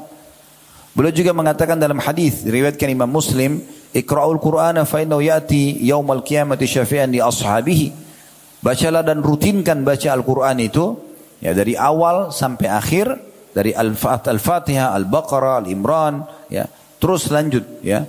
[0.96, 3.61] Beliau juga mengatakan dalam hadis diriwayatkan Imam Muslim
[3.92, 8.09] ikra'ul Qur'ana fa innahu ya'ti yaumal qiyamati syafi'an li ashabihi.
[8.64, 10.96] Bacalah dan rutinkan baca Al-Quran itu
[11.44, 13.07] ya dari awal sampai akhir
[13.52, 16.64] dari Al-Fatihah, Al-Baqarah, Al-Imran ya.
[16.96, 18.09] Terus lanjut ya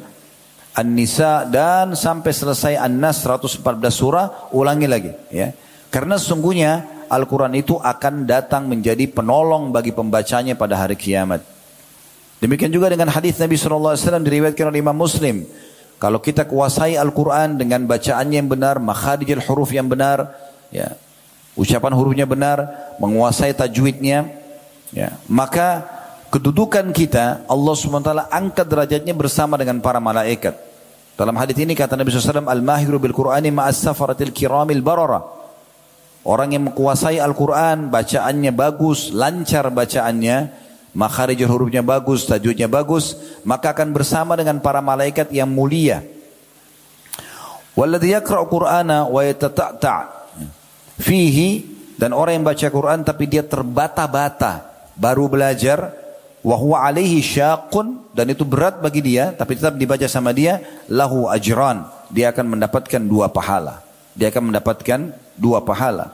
[0.77, 5.49] An-Nisa dan sampai selesai An-Nas 114 surah ulangi lagi ya.
[5.89, 11.41] Karena sesungguhnya Al-Quran itu akan datang menjadi penolong bagi pembacanya pada hari kiamat.
[12.37, 15.49] Demikian juga dengan hadis Nabi SAW diriwayatkan oleh Imam Muslim.
[15.97, 20.29] Kalau kita kuasai Al-Quran dengan bacaannya yang benar, makharijil huruf yang benar,
[20.69, 20.93] ya,
[21.57, 24.29] ucapan hurufnya benar, menguasai tajwidnya,
[24.93, 25.89] ya, maka
[26.29, 30.66] kedudukan kita Allah SWT angkat derajatnya bersama dengan para malaikat.
[31.17, 35.17] Dalam hadis ini kata Nabi SAW, Al-mahiru bil Qur'ani ma'as safaratil kiramil barara.
[36.21, 40.53] Orang yang menguasai Al-Quran, bacaannya bagus, lancar bacaannya,
[40.93, 46.05] makharij hurufnya bagus, tajudnya bagus, maka akan bersama dengan para malaikat yang mulia.
[47.73, 50.01] Walladhi Qur'ana wa yatata'ta'
[51.01, 51.49] fihi
[51.97, 54.65] dan orang yang baca Quran tapi dia terbata-bata
[54.97, 55.93] baru belajar
[56.45, 61.85] wahwa alaihi syaqun dan itu berat bagi dia tapi tetap dibaca sama dia lahu ajran
[62.13, 63.81] dia akan mendapatkan dua pahala
[64.13, 64.99] dia akan mendapatkan
[65.37, 66.13] dua pahala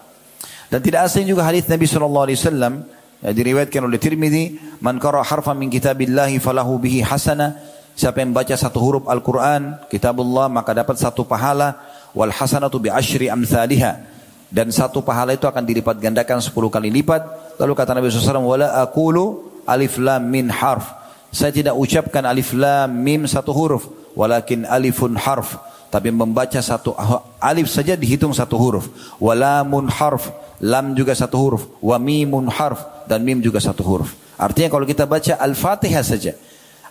[0.71, 2.73] dan tidak asing juga hadis Nabi sallallahu alaihi wasallam
[3.21, 8.57] ya, diriwayatkan oleh Tirmizi man qara harfan min kitabillahi falahu bihi hasana Siapa yang baca
[8.57, 11.77] satu huruf Al-Quran, kitabullah, maka dapat satu pahala.
[12.17, 14.01] Wal hasanatu bi ashri amthaliha.
[14.49, 17.21] Dan satu pahala itu akan dilipat gandakan sepuluh kali lipat.
[17.61, 20.89] Lalu kata Nabi SAW, Wala akulu alif lam min harf.
[21.33, 23.89] Saya tidak ucapkan alif lam mim satu huruf.
[24.13, 25.57] Walakin alifun harf.
[25.89, 26.97] Tapi membaca satu
[27.37, 28.89] alif saja dihitung satu huruf.
[29.21, 30.29] Walamun harf.
[30.61, 31.63] Lam juga satu huruf.
[31.81, 33.05] Wa mimun harf.
[33.09, 34.13] Dan mim juga satu huruf.
[34.37, 36.33] Artinya kalau kita baca Al-Fatihah saja.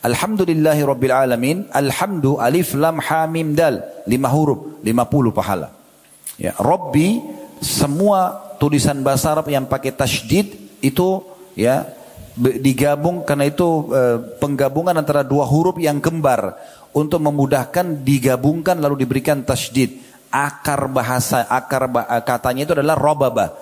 [0.02, 1.66] Alhamdulillahi Rabbil Alamin.
[1.70, 3.82] Alhamdu alif lam ha mim dal.
[4.06, 4.82] Lima huruf.
[4.82, 5.70] Lima puluh pahala.
[6.38, 7.22] Ya, Rabbi
[7.62, 11.22] semua tulisan bahasa Arab yang pakai tasydid itu
[11.54, 11.86] ya
[12.36, 14.02] digabung karena itu e,
[14.40, 16.56] penggabungan antara dua huruf yang kembar.
[16.92, 19.96] Untuk memudahkan digabungkan lalu diberikan tasydid.
[20.32, 21.88] Akar bahasa akar
[22.24, 23.52] katanya itu adalah robaba.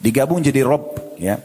[0.00, 1.36] Digabung jadi rob ya.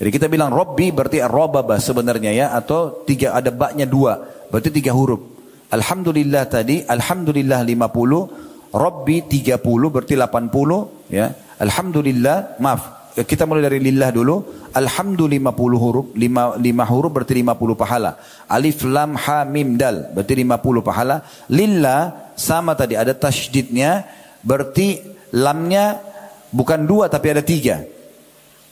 [0.00, 2.46] Jadi kita bilang robbi berarti robaba sebenarnya ya.
[2.56, 4.24] Atau tiga ada baknya dua.
[4.48, 5.20] Berarti tiga huruf.
[5.68, 11.26] Alhamdulillah tadi alhamdulillah 50 robbi 30 berarti 80 ya.
[11.54, 14.63] Alhamdulillah, maaf, kita mulai dari lillah dulu.
[14.74, 18.18] Alhamdulillah 50 huruf, 5, 5 huruf berarti 50 pahala.
[18.50, 21.22] Alif lam ha mim dal berarti 50 pahala.
[21.46, 24.02] Lillah sama tadi ada tasydidnya
[24.42, 24.98] berarti
[25.30, 26.02] lamnya
[26.50, 27.86] bukan dua tapi ada tiga.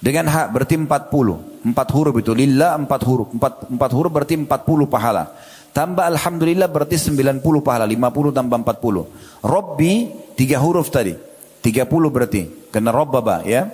[0.03, 1.71] Dengan hak berarti 40.
[1.71, 2.35] Empat huruf itu.
[2.35, 3.31] Lillah empat huruf.
[3.31, 5.31] Empat, empat huruf berarti 40 pahala.
[5.71, 7.87] Tambah Alhamdulillah berarti 90 pahala.
[7.87, 9.47] 50 tambah 40.
[9.47, 11.15] Robbi tiga huruf tadi.
[11.63, 12.43] 30 berarti.
[12.75, 13.71] Kena robbaba ya.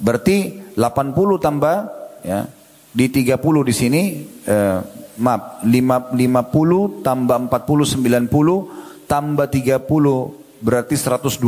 [0.00, 0.36] Berarti
[0.74, 1.76] 80 tambah
[2.24, 2.48] ya.
[2.90, 4.02] Di 30 di sini
[4.50, 4.78] eh,
[5.22, 9.78] maaf 5, 50 tambah 40 90 tambah 30
[10.58, 11.38] berarti 120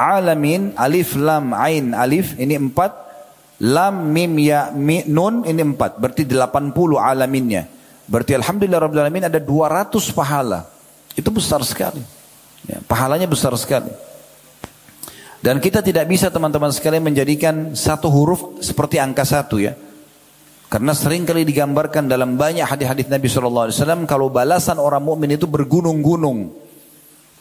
[0.00, 6.24] alamin alif lam ain alif ini 4 lam mim ya mi, nun ini 4 berarti
[6.24, 7.68] 80 alaminnya.
[8.08, 10.64] Berarti alhamdulillah rabbil alamin ada 200 pahala.
[11.12, 12.00] Itu besar sekali.
[12.64, 14.07] Ya, pahalanya besar sekali
[15.38, 19.78] dan kita tidak bisa teman-teman sekalian menjadikan satu huruf seperti angka satu ya.
[20.68, 26.68] Karena sering kali digambarkan dalam banyak hadis-hadis Nabi SAW kalau balasan orang mukmin itu bergunung-gunung.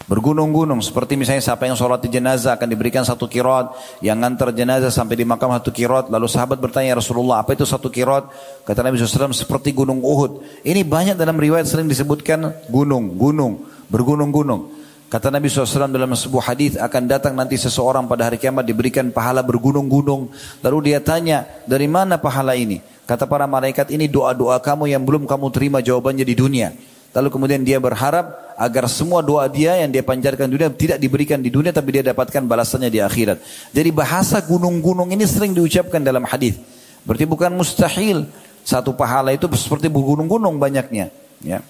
[0.07, 4.87] Bergunung-gunung seperti misalnya siapa yang sholat di jenazah akan diberikan satu kirot yang ngantar jenazah
[4.87, 8.31] sampai di makam satu kirot lalu sahabat bertanya Rasulullah apa itu satu kirot
[8.63, 14.76] kata Nabi SAW seperti gunung Uhud ini banyak dalam riwayat sering disebutkan gunung gunung bergunung-gunung
[15.07, 19.39] Kata Nabi SAW dalam sebuah hadis akan datang nanti seseorang pada hari kiamat diberikan pahala
[19.39, 20.27] bergunung-gunung.
[20.59, 22.83] Lalu dia tanya, dari mana pahala ini?
[23.07, 26.75] Kata para malaikat ini doa-doa kamu yang belum kamu terima jawabannya di dunia.
[27.15, 31.39] Lalu kemudian dia berharap agar semua doa dia yang dia panjatkan di dunia tidak diberikan
[31.39, 33.39] di dunia tapi dia dapatkan balasannya di akhirat.
[33.71, 36.59] Jadi bahasa gunung-gunung ini sering diucapkan dalam hadis.
[37.07, 38.27] Berarti bukan mustahil
[38.67, 41.15] satu pahala itu seperti gunung-gunung banyaknya.
[41.39, 41.63] Ya.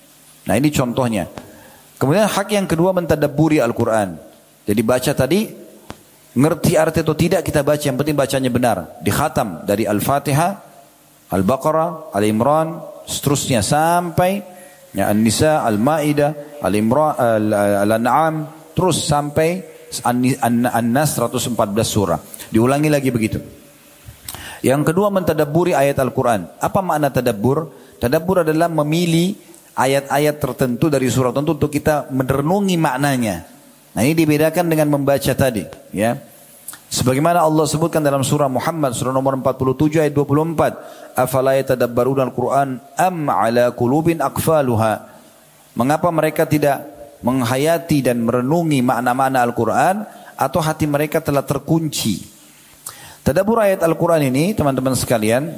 [0.49, 1.29] Nah ini contohnya.
[1.97, 4.21] Kemudian hak yang kedua mentadaburi Al-Quran.
[4.69, 5.49] Jadi baca tadi,
[6.37, 8.77] ngerti arti atau tidak kita baca, yang penting bacanya benar.
[9.01, 10.51] Dikhatam dari Al-Fatihah,
[11.33, 12.77] Al-Baqarah, Al-Imran,
[13.09, 14.45] seterusnya sampai
[14.93, 17.17] ya, An-Nisa, Al-Ma'idah, Al-Imran,
[17.83, 18.45] Al-An'am,
[18.77, 19.65] terus sampai
[20.05, 22.19] An-Nas 114 surah.
[22.53, 23.41] Diulangi lagi begitu.
[24.61, 26.45] Yang kedua mentadaburi ayat Al-Quran.
[26.61, 27.71] Apa makna tadabbur?
[27.97, 29.33] Tadabbur adalah memilih
[29.77, 33.45] ayat-ayat tertentu dari surat tertentu untuk kita merenungi maknanya.
[33.93, 35.61] Nah ini dibedakan dengan membaca tadi.
[35.93, 36.17] Ya.
[36.87, 41.13] Sebagaimana Allah sebutkan dalam surah Muhammad surah nomor 47 ayat 24.
[41.13, 43.69] Afala yatadabbaruna al-Quran am ala.
[45.77, 50.05] Mengapa mereka tidak menghayati dan merenungi makna-makna Al-Quran
[50.37, 52.21] atau hati mereka telah terkunci.
[53.25, 55.53] Tadabur ayat Al-Quran ini teman-teman sekalian.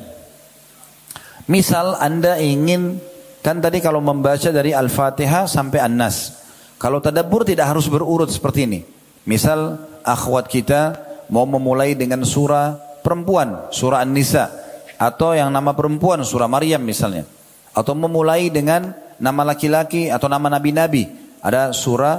[1.46, 3.00] Misal anda ingin
[3.40, 6.40] Kan tadi kalau membaca dari Al-Fatihah sampai An-Nas.
[6.80, 8.80] Kalau tadabbur tidak harus berurut seperti ini.
[9.28, 10.96] Misal akhwat kita
[11.32, 14.52] mau memulai dengan surah perempuan, surah An-Nisa.
[15.00, 17.24] Atau yang nama perempuan, surah Maryam misalnya.
[17.72, 21.08] Atau memulai dengan nama laki-laki atau nama nabi-nabi.
[21.40, 22.16] Ada surah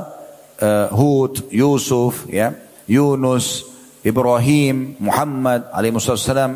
[0.61, 2.57] uh, Hud, Yusuf, ya,
[2.89, 3.69] Yunus,
[4.01, 5.93] Ibrahim, Muhammad, alaihi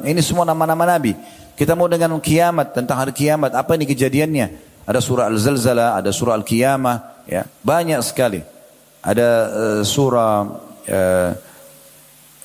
[0.09, 1.13] Ini semua nama-nama nabi.
[1.55, 4.47] Kita mau dengan kiamat, tentang hari kiamat, apa ini kejadiannya?
[4.85, 7.47] Ada surah Al-Zalzalah, ada surah Al-Qiyamah, ya.
[7.47, 8.43] Banyak sekali.
[9.05, 10.35] Ada uh, surah
[10.91, 11.31] uh,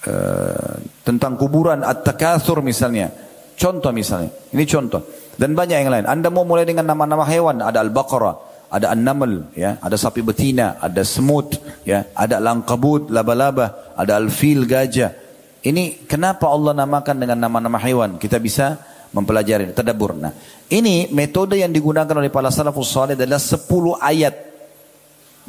[0.08, 3.12] uh, tentang kuburan At-Takatsur misalnya.
[3.60, 4.32] Contoh misalnya.
[4.56, 5.04] Ini contoh.
[5.36, 6.06] Dan banyak yang lain.
[6.08, 8.36] Anda mau mulai dengan nama-nama hewan, ada Al-Baqarah,
[8.70, 11.58] ada An-Naml, ya, ada sapi betina, ada semut,
[11.88, 15.16] ya, ada langkabut, laba-laba, ada al-fil, gajah.
[15.60, 18.16] Ini kenapa Allah namakan dengan nama-nama hewan?
[18.16, 18.80] Kita bisa
[19.14, 20.14] mempelajari tadabbur.
[20.18, 20.34] Nah,
[20.70, 23.60] ini metode yang digunakan oleh para salafus saleh adalah 10
[23.98, 24.36] ayat.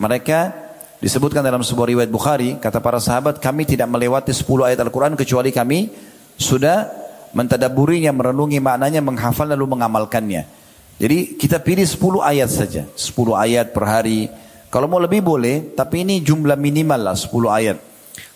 [0.01, 0.39] Mereka
[1.01, 5.53] disebutkan dalam sebuah riwayat Bukhari, kata para sahabat, kami tidak melewati 10 ayat Al-Quran kecuali
[5.53, 5.93] kami
[6.41, 6.89] sudah
[7.37, 10.49] mentadaburinya, merenungi maknanya, menghafal lalu mengamalkannya.
[11.01, 14.29] Jadi kita pilih 10 ayat saja, 10 ayat per hari.
[14.69, 17.77] Kalau mau lebih boleh, tapi ini jumlah minimal lah 10 ayat.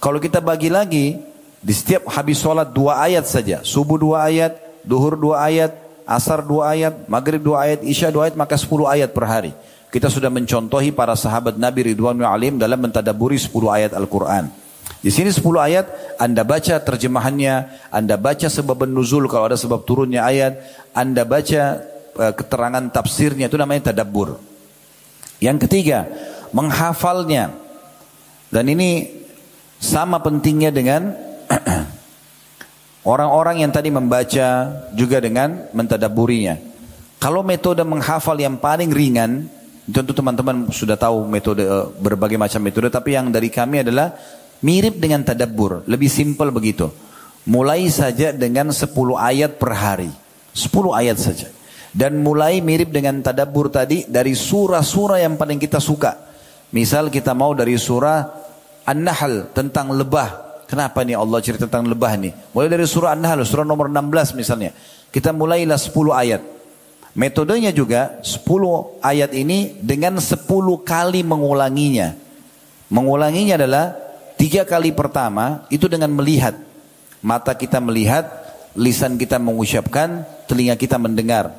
[0.00, 1.16] Kalau kita bagi lagi,
[1.64, 4.52] di setiap habis sholat dua ayat saja, subuh dua ayat,
[4.84, 5.72] duhur dua ayat,
[6.04, 9.52] asar dua ayat, maghrib dua ayat, isya dua ayat, maka sepuluh ayat per hari.
[9.88, 14.50] Kita sudah mencontohi para sahabat Nabi Ridwan Alim dalam mentadaburi sepuluh ayat Al-Quran.
[15.04, 17.54] Di sini sepuluh ayat, Anda baca terjemahannya,
[17.92, 20.60] Anda baca sebab nuzul kalau ada sebab turunnya ayat,
[20.96, 21.78] Anda baca
[22.16, 24.40] uh, keterangan tafsirnya, itu namanya tadabbur.
[25.38, 26.08] Yang ketiga,
[26.56, 27.52] menghafalnya.
[28.48, 29.12] Dan ini
[29.76, 31.12] sama pentingnya dengan
[33.04, 34.48] Orang-orang yang tadi membaca
[34.96, 36.56] juga dengan mentadaburinya.
[37.20, 39.44] Kalau metode menghafal yang paling ringan,
[39.84, 44.16] tentu teman-teman sudah tahu metode eh, berbagai macam metode, tapi yang dari kami adalah
[44.64, 46.88] mirip dengan tadabbur, lebih simpel begitu.
[47.44, 48.88] Mulai saja dengan 10
[49.20, 50.08] ayat per hari.
[50.56, 51.52] 10 ayat saja.
[51.92, 56.16] Dan mulai mirip dengan tadabbur tadi dari surah-surah yang paling kita suka.
[56.72, 58.24] Misal kita mau dari surah
[58.88, 60.53] An-Nahl tentang lebah.
[60.74, 62.34] Kenapa nih Allah cerita tentang lebah nih?
[62.50, 64.74] Mulai dari surah An-Nahl, surah nomor 16 misalnya.
[65.14, 66.42] Kita mulailah 10 ayat.
[67.14, 68.42] Metodenya juga 10
[68.98, 70.34] ayat ini dengan 10
[70.82, 72.18] kali mengulanginya.
[72.90, 73.94] Mengulanginya adalah
[74.34, 76.58] tiga kali pertama itu dengan melihat.
[77.22, 78.26] Mata kita melihat,
[78.74, 81.54] lisan kita mengucapkan, telinga kita mendengar.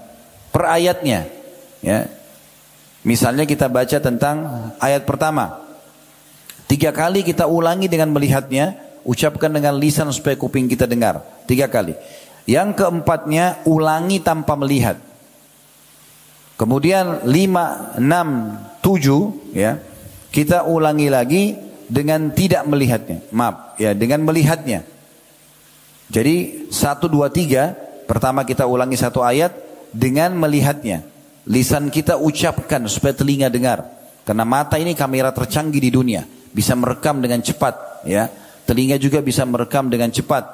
[0.51, 1.23] Per ayatnya.
[1.79, 2.11] Ya.
[3.07, 4.35] Misalnya kita baca tentang
[4.83, 5.63] ayat pertama.
[6.67, 11.21] Tiga kali kita ulangi dengan melihatnya, Ucapkan dengan lisan supaya kuping kita dengar.
[11.45, 11.93] Tiga kali.
[12.49, 14.97] Yang keempatnya ulangi tanpa melihat.
[16.57, 19.77] Kemudian lima, enam, tujuh ya
[20.33, 21.43] kita ulangi lagi
[21.85, 23.21] dengan tidak melihatnya.
[23.29, 24.81] Maaf ya dengan melihatnya.
[26.09, 27.77] Jadi satu dua tiga
[28.09, 29.53] pertama kita ulangi satu ayat
[29.93, 31.05] dengan melihatnya.
[31.45, 33.85] Lisan kita ucapkan supaya telinga dengar.
[34.25, 36.25] Karena mata ini kamera tercanggih di dunia
[36.55, 38.31] bisa merekam dengan cepat ya
[38.65, 40.45] Telinga juga bisa merekam dengan cepat.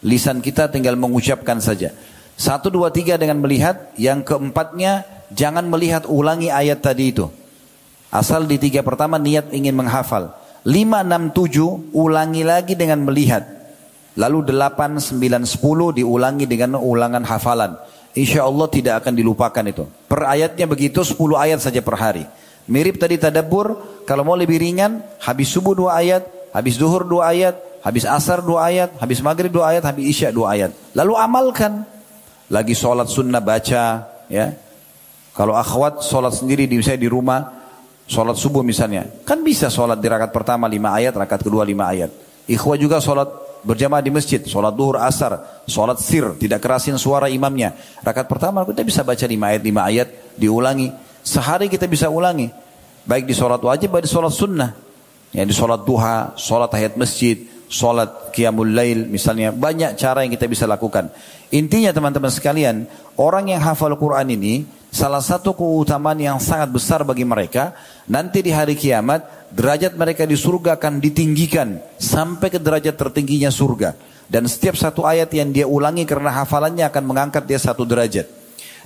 [0.00, 1.92] Lisan kita tinggal mengucapkan saja.
[2.40, 3.92] Satu, dua, tiga dengan melihat.
[4.00, 7.28] Yang keempatnya, jangan melihat ulangi ayat tadi itu.
[8.08, 10.32] Asal di tiga pertama niat ingin menghafal.
[10.64, 13.44] Lima, enam, tujuh, ulangi lagi dengan melihat.
[14.16, 17.76] Lalu delapan, sembilan, sepuluh diulangi dengan ulangan hafalan.
[18.16, 19.84] Insya Allah tidak akan dilupakan itu.
[20.08, 22.24] Per ayatnya begitu, sepuluh ayat saja per hari.
[22.66, 27.56] Mirip tadi tadabur, kalau mau lebih ringan, habis subuh dua ayat, habis duhur dua ayat,
[27.80, 30.70] habis asar dua ayat, habis maghrib dua ayat, habis isya dua ayat.
[30.94, 31.86] Lalu amalkan.
[32.50, 34.46] Lagi sholat sunnah baca, ya.
[35.30, 37.40] Kalau akhwat sholat sendiri di misalnya di rumah,
[38.10, 42.10] sholat subuh misalnya, kan bisa sholat di rakaat pertama lima ayat, rakaat kedua lima ayat.
[42.50, 43.30] Ikhwah juga sholat
[43.62, 47.78] berjamaah di masjid, sholat duhur asar, sholat sir, tidak kerasin suara imamnya.
[48.02, 50.90] Rakaat pertama kita bisa baca lima ayat, lima ayat, diulangi.
[51.22, 52.50] Sehari kita bisa ulangi.
[53.06, 54.89] Baik di sholat wajib, baik di sholat sunnah.
[55.30, 60.50] Ya di sholat duha, sholat tahiyat masjid, sholat qiyamul lail misalnya banyak cara yang kita
[60.50, 61.06] bisa lakukan.
[61.54, 67.22] Intinya teman-teman sekalian, orang yang hafal Quran ini salah satu keutamaan yang sangat besar bagi
[67.22, 67.78] mereka
[68.10, 73.94] nanti di hari kiamat derajat mereka di surga akan ditinggikan sampai ke derajat tertingginya surga
[74.26, 78.26] dan setiap satu ayat yang dia ulangi karena hafalannya akan mengangkat dia satu derajat.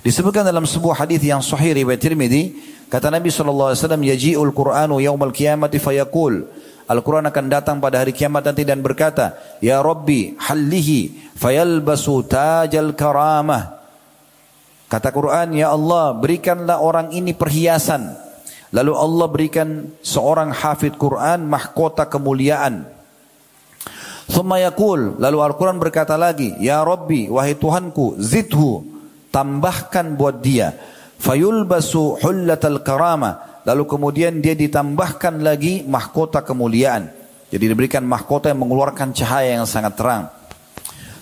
[0.05, 5.81] Disebutkan dalam sebuah hadis yang sahih riwayat Tirmidzi Kata Nabi SAW, Yaji'ul Qur'anu yawmal qiyamati
[5.81, 6.45] fayaqul.
[6.85, 13.81] Al-Quran akan datang pada hari kiamat nanti dan berkata, Ya Rabbi, hallihi fayalbasu tajal karamah.
[14.85, 18.13] Kata Quran, Ya Allah, berikanlah orang ini perhiasan.
[18.69, 19.69] Lalu Allah berikan
[20.05, 22.85] seorang hafid Quran mahkota kemuliaan.
[24.29, 28.85] Thumma yakul, lalu Al-Quran berkata lagi, Ya Rabbi, wahai Tuhanku, zidhu,
[29.33, 30.77] tambahkan buat dia
[31.25, 33.57] fayulbasu hullatal karama.
[33.65, 37.09] Lalu kemudian dia ditambahkan lagi mahkota kemuliaan.
[37.49, 40.29] Jadi diberikan mahkota yang mengeluarkan cahaya yang sangat terang.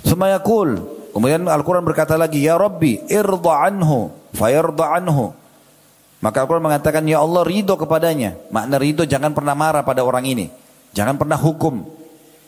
[0.04, 0.84] Semayakul
[1.16, 5.32] kemudian Al-Quran berkata lagi ya Rabbi irda anhu fayarda anhu.
[6.20, 8.36] Maka Al-Quran mengatakan ya Allah ridho kepadanya.
[8.52, 10.52] Makna ridho jangan pernah marah pada orang ini.
[10.92, 11.84] Jangan pernah hukum.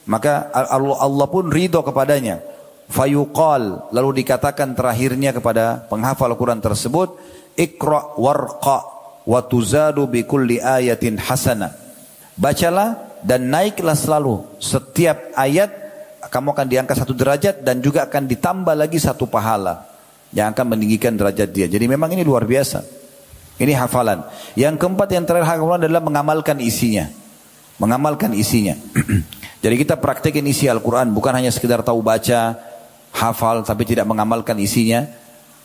[0.08, 0.51] Maka
[0.99, 2.39] Allah pun ridho kepadanya.
[2.91, 3.91] Fayuqal.
[3.95, 7.16] Lalu dikatakan terakhirnya kepada penghafal Al-Quran tersebut
[7.56, 8.80] ikra warqa
[9.26, 11.74] wa tuzadu bi kulli ayatin hasana
[12.38, 15.86] bacalah dan naiklah selalu setiap ayat
[16.30, 19.88] kamu akan diangkat satu derajat dan juga akan ditambah lagi satu pahala
[20.36, 21.68] yang akan meninggikan derajat dia.
[21.70, 22.84] Jadi memang ini luar biasa.
[23.56, 24.26] Ini hafalan.
[24.60, 27.08] Yang keempat yang terakhir hafalan adalah mengamalkan isinya.
[27.80, 28.76] Mengamalkan isinya.
[29.64, 32.60] Jadi kita praktekin isi Al-Quran bukan hanya sekedar tahu baca,
[33.16, 35.08] hafal tapi tidak mengamalkan isinya.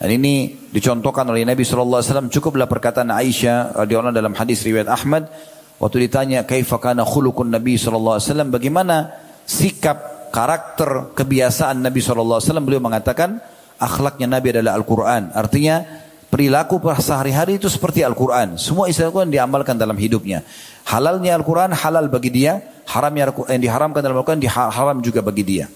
[0.00, 5.28] Dan ini dicontohkan oleh Nabi SAW cukuplah perkataan Aisyah radhiyallahu dalam hadis riwayat Ahmad.
[5.76, 8.16] Waktu ditanya kaifa kana khuluqun Nabi SAW
[8.48, 9.12] bagaimana
[9.44, 13.44] sikap karakter kebiasaan Nabi SAW beliau mengatakan
[13.76, 15.36] akhlaknya Nabi adalah Al-Quran.
[15.36, 15.84] Artinya
[16.32, 18.56] perilaku sehari-hari itu seperti Al-Quran.
[18.56, 20.40] Semua isi Al-Quran diamalkan dalam hidupnya.
[20.88, 22.56] Halalnya Al-Quran halal bagi dia.
[22.88, 25.68] Haramnya yang diharamkan dalam Al-Quran haram juga bagi dia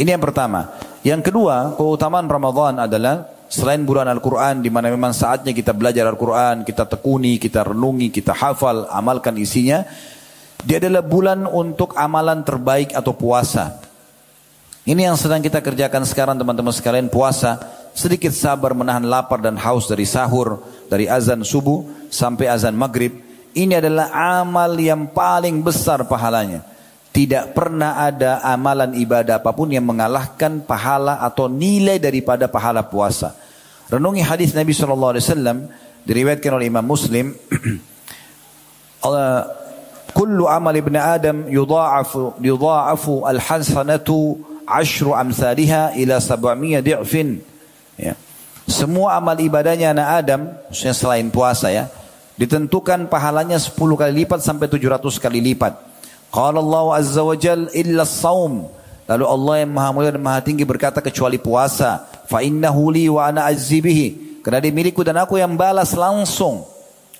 [0.00, 0.72] ini yang pertama.
[1.02, 6.64] Yang kedua, keutamaan Ramadan adalah selain bulan Al-Quran di mana memang saatnya kita belajar Al-Quran,
[6.64, 9.84] kita tekuni, kita renungi, kita hafal, amalkan isinya.
[10.62, 13.82] Dia adalah bulan untuk amalan terbaik atau puasa.
[14.82, 17.60] Ini yang sedang kita kerjakan sekarang teman-teman sekalian puasa.
[17.92, 23.12] Sedikit sabar menahan lapar dan haus dari sahur, dari azan subuh sampai azan maghrib.
[23.52, 24.08] Ini adalah
[24.40, 26.71] amal yang paling besar pahalanya.
[27.12, 33.36] Tidak pernah ada amalan ibadah apa pun yang mengalahkan pahala atau nilai daripada pahala puasa.
[33.92, 35.68] Renungi hadis Nabi SAW
[36.08, 37.36] diriwayatkan oleh Imam Muslim.
[40.12, 47.40] Kullu amal ibn Adam yudha'afu yudha'afu al-hasanatu ashru amsalha ila sab'amiyah di'fin.
[47.96, 48.16] Ya.
[48.68, 50.40] Semua amal ibadahnya anak Adam,
[50.72, 51.92] selain puasa ya,
[52.40, 55.91] ditentukan pahalanya 10 kali lipat sampai 700 kali lipat.
[56.32, 58.64] Qala Allah Azza wa Jal illa saum.
[59.04, 62.08] Lalu Allah yang maha mulia dan maha tinggi berkata kecuali puasa.
[62.24, 64.40] Fa innahu li wa ana azzibihi.
[64.40, 66.64] Karena dia milikku dan aku yang balas langsung.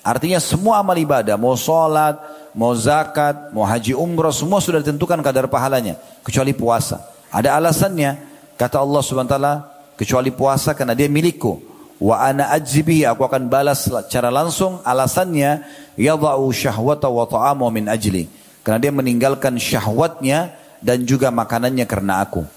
[0.03, 2.19] Artinya semua amal ibadah, mau sholat,
[2.51, 5.95] mau zakat, mau haji umrah, semua sudah ditentukan kadar pahalanya.
[6.25, 6.99] Kecuali puasa.
[7.31, 8.19] Ada alasannya,
[8.59, 9.53] kata Allah subhanahu wa
[9.95, 11.61] kecuali puasa karena dia milikku.
[12.01, 14.81] Wa ana ajzibihi, aku akan balas secara langsung.
[14.83, 15.63] Alasannya,
[15.95, 22.47] yadha'u syahwata wa ta'amu min ajli karena dia meninggalkan syahwatnya dan juga makanannya karena aku.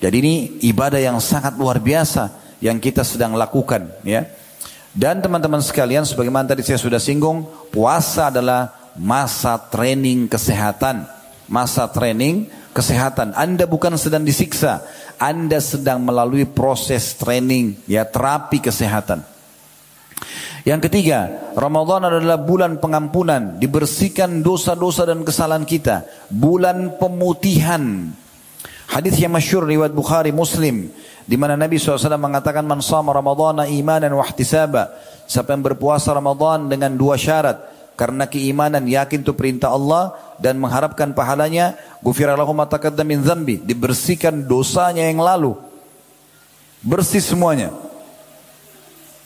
[0.00, 0.34] Jadi ini
[0.64, 4.24] ibadah yang sangat luar biasa yang kita sedang lakukan ya.
[4.90, 11.06] Dan teman-teman sekalian sebagaimana tadi saya sudah singgung, puasa adalah masa training kesehatan.
[11.46, 13.34] Masa training kesehatan.
[13.34, 14.82] Anda bukan sedang disiksa,
[15.18, 19.22] Anda sedang melalui proses training ya terapi kesehatan.
[20.64, 26.04] Yang ketiga, Ramadan adalah bulan pengampunan, dibersihkan dosa-dosa dan kesalahan kita.
[26.28, 28.12] Bulan pemutihan.
[28.90, 30.90] Hadis yang masyur riwayat Bukhari Muslim
[31.24, 34.90] di mana Nabi SAW mengatakan man sama Ramadan imanan wa ihtisaba.
[35.30, 41.12] Siapa yang berpuasa Ramadan dengan dua syarat karena keimanan yakin itu perintah Allah dan mengharapkan
[41.12, 42.64] pahalanya gufira lahu ma
[43.04, 45.52] min zambi dibersihkan dosanya yang lalu
[46.80, 47.76] bersih semuanya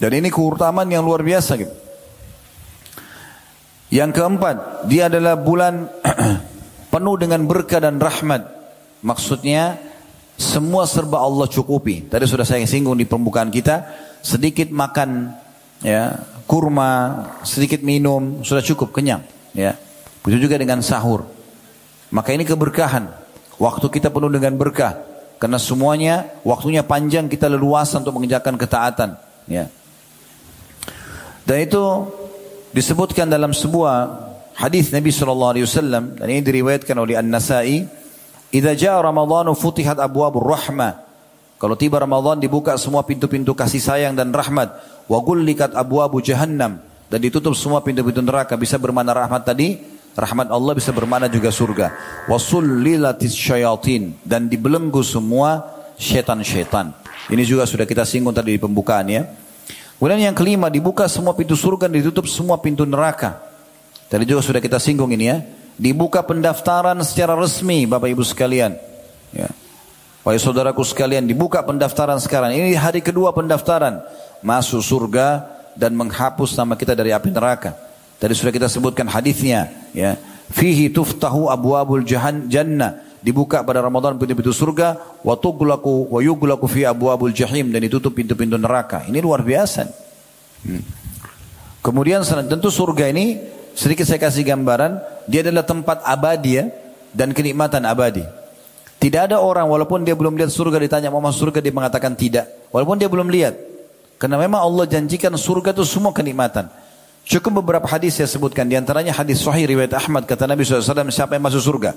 [0.05, 1.73] dan ini keutamaan yang luar biasa gitu.
[3.89, 5.89] Yang keempat, dia adalah bulan
[6.93, 8.45] penuh dengan berkah dan rahmat.
[9.01, 9.81] Maksudnya
[10.37, 12.05] semua serba Allah cukupi.
[12.05, 13.89] Tadi sudah saya singgung di pembukaan kita,
[14.21, 15.41] sedikit makan
[15.81, 19.25] ya, kurma, sedikit minum sudah cukup kenyang,
[19.57, 19.73] ya.
[20.21, 21.25] Begitu juga dengan sahur.
[22.13, 23.09] Maka ini keberkahan.
[23.57, 25.01] Waktu kita penuh dengan berkah
[25.41, 29.17] karena semuanya waktunya panjang kita leluasa untuk mengerjakan ketaatan,
[29.49, 29.73] ya.
[31.45, 31.85] Dan itu
[32.73, 34.25] disebutkan dalam sebuah
[34.57, 37.85] hadis Nabi sallallahu alaihi wasallam dan ini diriwayatkan oleh An-Nasa'i,
[38.51, 41.05] "Idza jaa Ramadan futihat abwabur rahmah."
[41.61, 44.75] Kalau tiba Ramadan dibuka semua pintu-pintu kasih sayang dan rahmat.
[45.09, 48.59] Wa gullikat abwabu jahannam dan ditutup semua pintu-pintu neraka.
[48.59, 49.81] Bisa bermana rahmat tadi,
[50.13, 51.95] rahmat Allah bisa bermana juga surga.
[52.29, 55.65] Wa sullilatis syayatin dan dibelenggu semua
[55.97, 56.93] syaitan-syaitan.
[57.33, 59.25] Ini juga sudah kita singgung tadi di pembukaan ya.
[60.05, 63.41] Kemudian yang kelima dibuka semua pintu surga dan ditutup semua pintu neraka.
[64.13, 65.41] Tadi juga sudah kita singgung ini ya.
[65.81, 68.77] Dibuka pendaftaran secara resmi Bapak Ibu sekalian.
[69.33, 69.49] Ya.
[70.21, 72.53] Wahai saudaraku sekalian dibuka pendaftaran sekarang.
[72.53, 74.05] Ini hari kedua pendaftaran.
[74.45, 77.73] Masuk surga dan menghapus nama kita dari api neraka.
[78.21, 79.73] Tadi sudah kita sebutkan hadisnya.
[79.97, 80.21] Ya.
[80.53, 86.69] Fihi tuftahu abu abul jahan jannah dibuka pada Ramadan pintu-pintu surga, wa tughlaqu wa yughlaqu
[86.69, 89.09] fi abwabul jahim dan ditutup pintu-pintu neraka.
[89.09, 89.89] Ini luar biasa.
[90.69, 90.85] Hmm.
[91.81, 93.41] Kemudian tentu surga ini
[93.73, 96.65] sedikit saya kasih gambaran, dia adalah tempat abadi ya
[97.17, 98.29] dan kenikmatan abadi.
[99.01, 102.49] Tidak ada orang walaupun dia belum lihat surga ditanya mau masuk surga dia mengatakan tidak.
[102.73, 103.57] Walaupun dia belum lihat.
[104.17, 106.73] Karena memang Allah janjikan surga itu semua kenikmatan.
[107.25, 108.65] Cukup beberapa hadis saya sebutkan.
[108.65, 110.25] Di antaranya hadis sahih riwayat Ahmad.
[110.25, 111.93] Kata Nabi SAW siapa yang masuk surga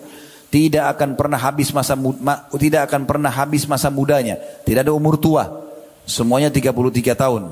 [0.48, 1.94] tidak akan pernah habis masa
[2.56, 5.68] tidak akan pernah habis masa mudanya, tidak ada umur tua.
[6.08, 6.72] semuanya 33
[7.20, 7.52] tahun.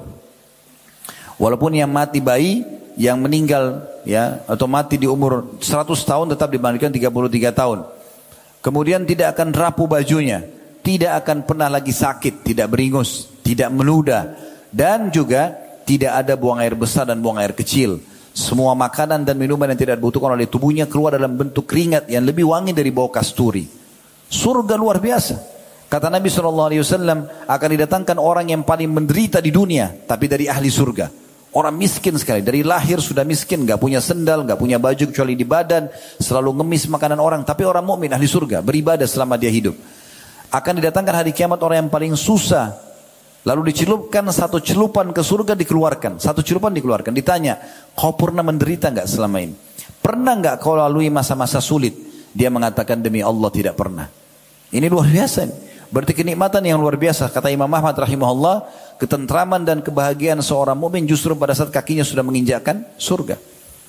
[1.36, 2.64] Walaupun yang mati bayi,
[2.96, 7.84] yang meninggal ya atau mati di umur 100 tahun tetap dimandikan 33 tahun.
[8.64, 10.42] Kemudian tidak akan rapuh bajunya,
[10.80, 14.40] tidak akan pernah lagi sakit, tidak beringus, tidak meludah
[14.72, 15.54] dan juga
[15.86, 18.02] tidak ada buang air besar dan buang air kecil.
[18.36, 22.52] Semua makanan dan minuman yang tidak dibutuhkan oleh tubuhnya keluar dalam bentuk keringat yang lebih
[22.52, 23.64] wangi dari bau kasturi.
[24.28, 25.56] Surga luar biasa.
[25.88, 26.68] Kata Nabi SAW
[27.48, 31.08] akan didatangkan orang yang paling menderita di dunia, tapi dari ahli surga.
[31.56, 35.48] Orang miskin sekali, dari lahir sudah miskin, gak punya sendal, gak punya baju kecuali di
[35.48, 35.88] badan,
[36.20, 37.48] selalu ngemis makanan orang.
[37.48, 39.80] Tapi orang mukmin ahli surga, beribadah selama dia hidup.
[40.52, 42.85] Akan didatangkan hari kiamat orang yang paling susah.
[43.46, 46.18] Lalu dicelupkan satu celupan ke surga dikeluarkan.
[46.18, 47.14] Satu celupan dikeluarkan.
[47.14, 47.62] Ditanya,
[47.94, 49.54] kau pernah menderita gak selama ini?
[50.02, 51.94] Pernah gak kau lalui masa-masa sulit?
[52.34, 54.10] Dia mengatakan demi Allah tidak pernah.
[54.74, 55.40] Ini luar biasa.
[55.46, 55.58] Nih.
[55.94, 57.30] Berarti kenikmatan yang luar biasa.
[57.30, 58.66] Kata Imam Ahmad rahimahullah,
[58.98, 63.38] ketentraman dan kebahagiaan seorang mukmin justru pada saat kakinya sudah menginjakkan surga.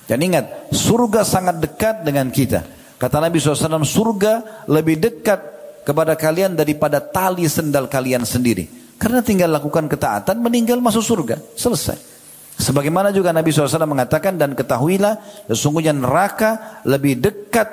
[0.05, 2.63] Dan ingat, surga sangat dekat dengan kita.
[3.01, 5.41] Kata Nabi SAW, surga lebih dekat
[5.81, 8.86] kepada kalian daripada tali sendal kalian sendiri.
[8.97, 11.37] Karena tinggal lakukan ketaatan, meninggal masuk surga.
[11.53, 12.17] Selesai.
[12.57, 17.69] Sebagaimana juga Nabi SAW mengatakan dan ketahuilah sesungguhnya neraka lebih dekat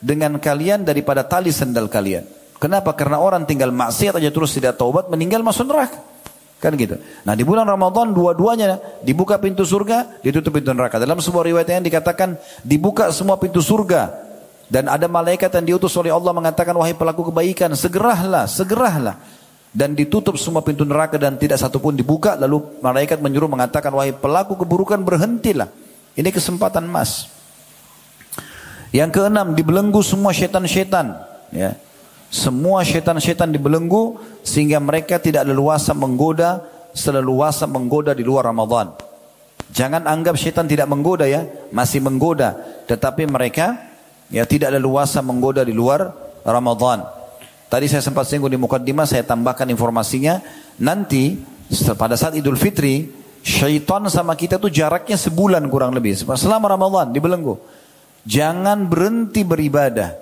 [0.00, 2.24] dengan kalian daripada tali sendal kalian.
[2.56, 2.96] Kenapa?
[2.96, 6.00] Karena orang tinggal maksiat aja terus tidak taubat, meninggal masuk neraka.
[6.62, 6.96] Kan gitu.
[7.26, 10.96] Nah di bulan Ramadan dua-duanya dibuka pintu surga, ditutup pintu neraka.
[10.96, 14.30] Dalam sebuah riwayat yang dikatakan dibuka semua pintu surga.
[14.72, 19.20] Dan ada malaikat yang diutus oleh Allah mengatakan, wahai pelaku kebaikan, segeralah, segeralah.
[19.72, 22.36] Dan ditutup semua pintu neraka dan tidak satu pun dibuka.
[22.36, 25.72] Lalu malaikat menyuruh mengatakan, wahai pelaku keburukan berhentilah.
[26.12, 27.32] Ini kesempatan emas.
[28.92, 31.16] Yang keenam, dibelenggu semua setan-setan.
[31.48, 31.80] Ya.
[32.28, 36.60] Semua setan-setan dibelenggu sehingga mereka tidak leluasa menggoda,
[36.92, 38.92] seleluasa menggoda di luar Ramadan.
[39.72, 43.80] Jangan anggap setan tidak menggoda ya, masih menggoda, tetapi mereka
[44.28, 46.12] ya tidak leluasa menggoda di luar
[46.44, 47.21] Ramadan.
[47.72, 50.44] Tadi saya sempat singgung di mukaddimah, saya tambahkan informasinya.
[50.76, 51.40] Nanti
[51.96, 53.08] pada saat Idul Fitri,
[53.40, 56.20] syaitan sama kita tuh jaraknya sebulan kurang lebih.
[56.20, 57.56] Selama Ramadan dibelenggu.
[58.28, 60.12] Jangan berhenti beribadah.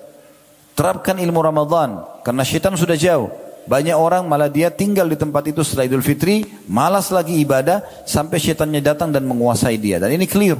[0.79, 3.27] Terapkan ilmu Ramadan karena syaitan sudah jauh.
[3.67, 8.39] Banyak orang malah dia tinggal di tempat itu setelah Idul Fitri, malas lagi ibadah sampai
[8.39, 9.99] syaitannya datang dan menguasai dia.
[9.99, 10.55] Dan ini clear.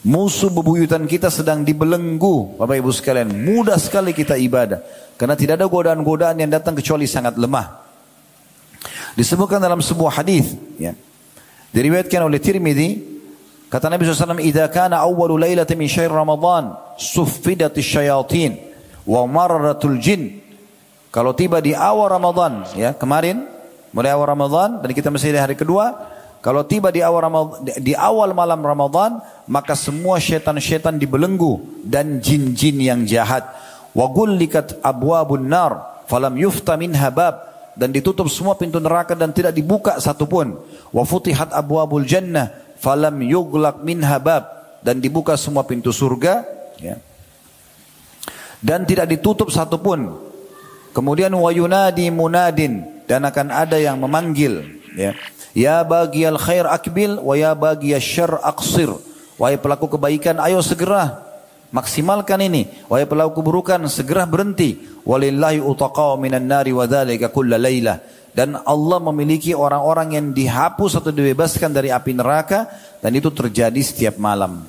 [0.00, 3.26] Musuh bebuyutan kita sedang dibelenggu, Bapak Ibu sekalian.
[3.42, 4.80] Mudah sekali kita ibadah
[5.16, 7.84] karena tidak ada godaan-godaan yang datang kecuali sangat lemah.
[9.16, 10.92] Disebutkan dalam sebuah hadis, ya.
[11.72, 12.88] Diriwayatkan oleh Tirmidzi,
[13.68, 18.66] kata Nabi SAW, "Idza kana awwalu lailatin min syahr Ramadan, suffidat syayatin."
[19.06, 20.42] wa marratul jin.
[21.14, 23.46] Kalau tiba di awal Ramadan, ya kemarin
[23.94, 25.94] mulai awal Ramadan dan kita masih di hari kedua,
[26.44, 32.76] kalau tiba di awal Ramadan, di awal malam Ramadan, maka semua syaitan-syaitan dibelenggu dan jin-jin
[32.82, 33.48] yang jahat.
[33.96, 37.40] Wa gullikat abwabun nar falam yufta minha bab
[37.72, 40.60] dan ditutup semua pintu neraka dan tidak dibuka satupun.
[40.92, 44.44] Wa futihat abwabul jannah falam yuglak minha bab
[44.84, 46.44] dan dibuka semua pintu surga
[46.76, 47.00] ya
[48.60, 50.12] dan tidak ditutup satupun.
[50.92, 54.64] Kemudian wayunadi munadin dan akan ada yang memanggil
[54.96, 55.12] ya.
[55.56, 58.92] Ya bagi al khair akbil wa ya bagi syar aqsir.
[59.40, 61.25] Wahai pelaku kebaikan ayo segera
[61.70, 62.68] maksimalkan ini.
[62.90, 64.78] Wahai pelaku keburukan segera berhenti.
[65.06, 68.02] Walillahi utaqau minan nari wa dzalika kulla lailah.
[68.36, 72.68] Dan Allah memiliki orang-orang yang dihapus atau dibebaskan dari api neraka
[73.00, 74.60] dan itu terjadi setiap malam.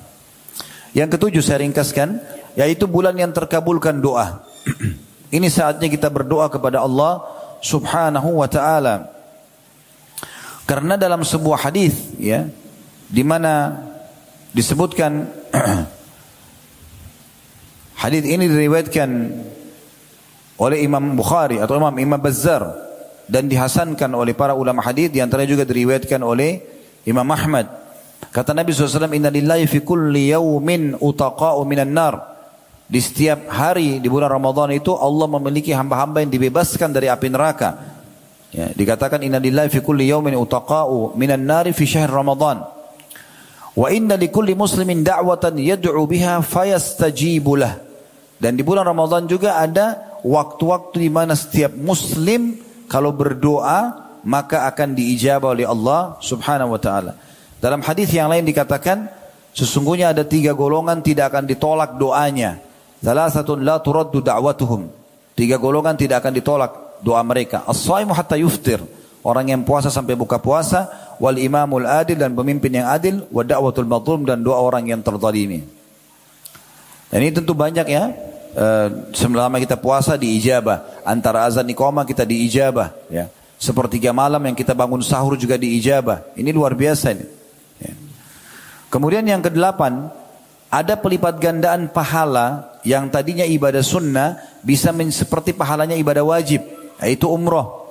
[0.96, 2.16] Yang ketujuh saya ringkaskan,
[2.56, 4.40] yaitu bulan yang terkabulkan doa.
[5.36, 7.20] Ini saatnya kita berdoa kepada Allah
[7.60, 9.12] Subhanahu wa taala.
[10.64, 12.48] Karena dalam sebuah hadis ya
[13.08, 13.84] di mana
[14.52, 15.28] disebutkan
[17.98, 19.10] hadis ini diriwayatkan
[20.58, 22.62] oleh Imam Bukhari atau Imam Imam Bazzar
[23.28, 26.62] dan dihasankan oleh para ulama hadis di antaranya juga diriwayatkan oleh
[27.04, 27.68] Imam Ahmad.
[28.32, 32.14] Kata Nabi SAW, Inna lillahi fi kulli yawmin utaqa'u minan nar.
[32.88, 38.00] Di setiap hari di bulan Ramadan itu Allah memiliki hamba-hamba yang dibebaskan dari api neraka.
[38.48, 42.64] Ya, dikatakan inna lillahi fi kulli yawmin utaqa'u minan nari fi syahr Ramadan.
[43.76, 47.87] Wa inna li kulli muslimin da'watan yad'u biha fayastajibu lah.
[48.38, 54.94] Dan di bulan Ramadan juga ada waktu-waktu di mana setiap muslim kalau berdoa maka akan
[54.94, 57.12] diijabah oleh Allah Subhanahu wa taala.
[57.58, 59.10] Dalam hadis yang lain dikatakan
[59.50, 62.62] sesungguhnya ada tiga golongan tidak akan ditolak doanya.
[63.02, 64.90] Thalathatun la turaddu da'watuhum.
[65.38, 66.72] Tiga golongan tidak akan ditolak
[67.02, 67.62] doa mereka.
[67.66, 68.82] As-saimu hatta yuftir.
[69.22, 73.86] Orang yang puasa sampai buka puasa, wal imamul adil dan pemimpin yang adil, wa da'watul
[73.86, 75.77] mazlum dan doa orang yang terzalimi.
[77.08, 78.04] Dan ini tentu banyak ya.
[78.58, 83.28] Uh, selama kita puasa diijabah, antara azan iqamah kita diijabah ya.
[83.58, 86.30] Sepertiga malam yang kita bangun sahur juga diijabah.
[86.38, 87.26] Ini luar biasa ini.
[87.82, 87.92] Ya.
[88.86, 90.08] Kemudian yang kedelapan,
[90.68, 96.62] ada pelipat gandaan pahala yang tadinya ibadah sunnah bisa seperti pahalanya ibadah wajib,
[97.02, 97.88] yaitu umroh.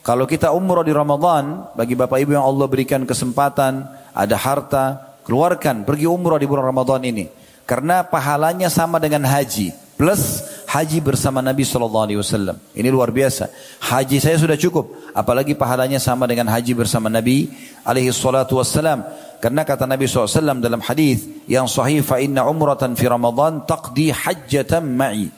[0.00, 3.84] Kalau kita umroh di Ramadan, bagi bapak ibu yang Allah berikan kesempatan,
[4.16, 7.39] ada harta, keluarkan, pergi umroh di bulan Ramadan ini.
[7.70, 12.58] Karena pahalanya sama dengan haji, plus haji bersama Nabi Shallallahu Alaihi Wasallam.
[12.74, 13.46] Ini luar biasa.
[13.78, 17.46] Haji saya sudah cukup, apalagi pahalanya sama dengan haji bersama Nabi
[17.86, 19.06] Alaihi Wasallam.
[19.38, 24.90] Karena kata Nabi SAW dalam hadis yang sahih, fa inna umratan fi Ramadan taqdi hajjatan
[24.90, 25.30] ma'i.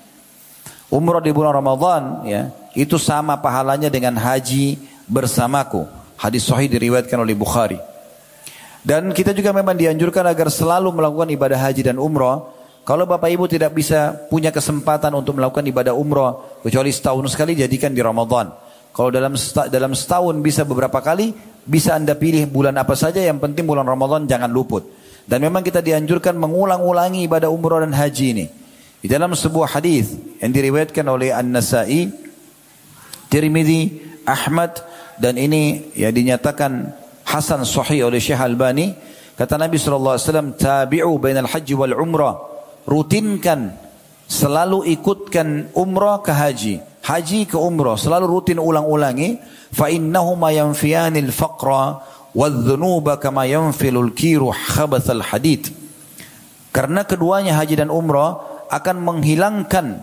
[0.88, 5.84] Umrah di bulan Ramadan ya, itu sama pahalanya dengan haji bersamaku.
[6.16, 7.91] Hadis sahih diriwayatkan oleh Bukhari.
[8.82, 12.42] Dan kita juga memang dianjurkan agar selalu melakukan ibadah haji dan umrah.
[12.82, 16.34] Kalau Bapak Ibu tidak bisa punya kesempatan untuk melakukan ibadah umrah
[16.66, 18.50] kecuali setahun sekali jadikan di Ramadan.
[18.90, 19.38] Kalau dalam
[19.70, 21.30] dalam setahun bisa beberapa kali,
[21.62, 24.82] bisa Anda pilih bulan apa saja yang penting bulan Ramadan jangan luput.
[25.22, 28.46] Dan memang kita dianjurkan mengulang-ulangi ibadah umrah dan haji ini.
[28.98, 30.10] Di dalam sebuah hadis
[30.42, 32.10] yang diriwayatkan oleh An-Nasa'i
[33.30, 33.82] Tirmidzi,
[34.26, 34.82] Ahmad
[35.22, 37.01] dan ini ya dinyatakan
[37.32, 38.92] Hasan sahih oleh Syekh Albani.
[39.32, 42.36] Kata Nabi sallallahu alaihi wasallam tabi'u bainal haji wal umrah.
[42.84, 43.72] Rutinkan
[44.28, 46.74] selalu ikutkan umrah ke haji.
[47.00, 49.40] Haji ke umrah selalu rutin ulang-ulangi.
[49.72, 52.04] Fa innahuma yanfiyanil faqra
[52.36, 55.72] wadh-dhunuba kama yanfilul kiru khabathal hadid
[56.72, 60.00] karena keduanya haji dan umrah akan menghilangkan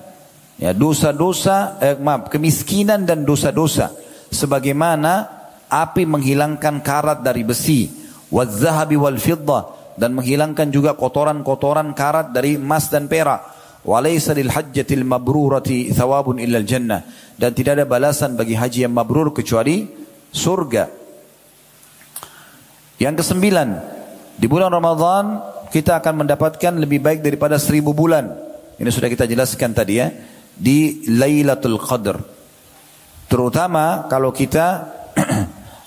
[0.62, 3.90] ya dosa-dosa eh, maaf kemiskinan dan dosa-dosa.
[4.30, 5.39] Sebagaimana
[5.70, 7.88] api menghilangkan karat dari besi.
[8.30, 13.58] Wadzahabi wal fiddah dan menghilangkan juga kotoran-kotoran karat dari emas dan perak.
[13.86, 17.06] Walaysa lil hajjatil mabrurati thawabun illal jannah.
[17.40, 19.88] Dan tidak ada balasan bagi haji yang mabrur kecuali
[20.30, 20.92] surga.
[23.00, 23.70] Yang kesembilan
[24.36, 25.40] di bulan Ramadan
[25.72, 28.28] kita akan mendapatkan lebih baik daripada seribu bulan.
[28.76, 30.12] Ini sudah kita jelaskan tadi ya.
[30.60, 32.20] Di Lailatul Qadar.
[33.32, 34.99] Terutama kalau kita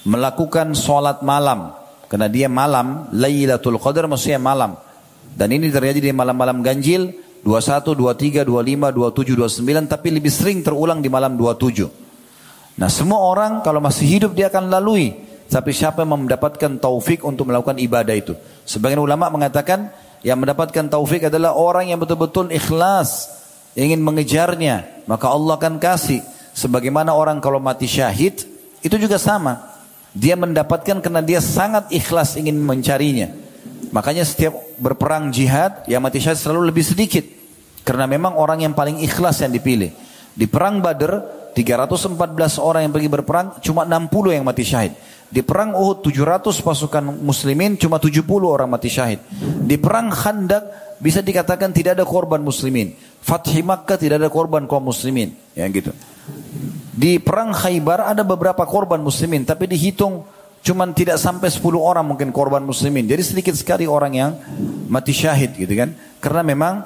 [0.07, 1.74] melakukan sholat malam.
[2.11, 4.76] Karena dia malam, Lailatul Qadar maksudnya malam.
[5.32, 7.09] Dan ini terjadi di malam-malam ganjil,
[7.42, 11.88] 21, 23, 25, 27, 29, tapi lebih sering terulang di malam 27.
[12.78, 15.12] Nah semua orang kalau masih hidup dia akan lalui.
[15.53, 18.32] Tapi siapa yang mendapatkan taufik untuk melakukan ibadah itu?
[18.64, 19.92] Sebagian ulama mengatakan
[20.24, 23.28] yang mendapatkan taufik adalah orang yang betul-betul ikhlas
[23.76, 26.24] ingin mengejarnya, maka Allah akan kasih.
[26.57, 28.44] Sebagaimana orang kalau mati syahid,
[28.80, 29.72] itu juga sama.
[30.13, 33.33] Dia mendapatkan karena dia sangat ikhlas ingin mencarinya.
[33.93, 37.25] Makanya setiap berperang jihad, yang mati syahid selalu lebih sedikit.
[37.85, 39.93] Karena memang orang yang paling ikhlas yang dipilih.
[40.33, 41.13] Di perang Badr,
[41.53, 44.97] 314 orang yang pergi berperang, cuma 60 yang mati syahid.
[45.33, 49.21] Di perang Uhud 700 pasukan muslimin cuma 70 orang mati syahid.
[49.65, 52.93] Di perang Khandak bisa dikatakan tidak ada korban muslimin.
[53.25, 55.33] Fathi Makkah tidak ada korban kaum muslimin.
[55.57, 55.89] Ya gitu.
[56.93, 59.49] Di perang Khaybar ada beberapa korban muslimin.
[59.49, 60.28] Tapi dihitung
[60.61, 63.09] cuma tidak sampai 10 orang mungkin korban muslimin.
[63.09, 64.30] Jadi sedikit sekali orang yang
[64.93, 65.97] mati syahid gitu kan.
[66.20, 66.84] Karena memang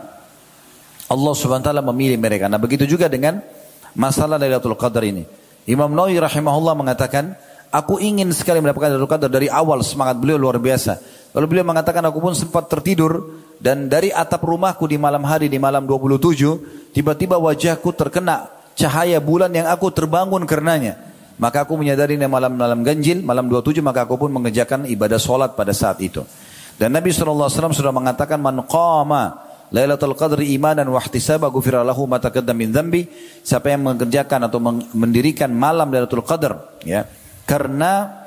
[1.11, 2.47] Allah subhanahu wa ta'ala memilih mereka.
[2.47, 3.43] Nah begitu juga dengan
[3.99, 5.27] masalah Lailatul Qadar ini.
[5.67, 7.35] Imam Nawawi rahimahullah mengatakan,
[7.75, 11.03] aku ingin sekali mendapatkan Lailatul Qadar dari awal semangat beliau luar biasa.
[11.35, 15.59] Lalu beliau mengatakan aku pun sempat tertidur dan dari atap rumahku di malam hari di
[15.61, 21.01] malam 27 tiba-tiba wajahku terkena cahaya bulan yang aku terbangun karenanya.
[21.37, 26.01] Maka aku menyadari malam-malam ganjil, malam 27 maka aku pun mengerjakan ibadah solat pada saat
[26.01, 26.25] itu.
[26.77, 32.23] Dan Nabi SAW sudah mengatakan man qama Lailatul Qadri imanan wa ihtisaba ghufira lahu ma
[32.23, 33.03] taqaddama min dzambi.
[33.43, 34.63] Siapa yang mengerjakan atau
[34.95, 37.05] mendirikan malam Lailatul Qadar ya.
[37.45, 38.25] Karena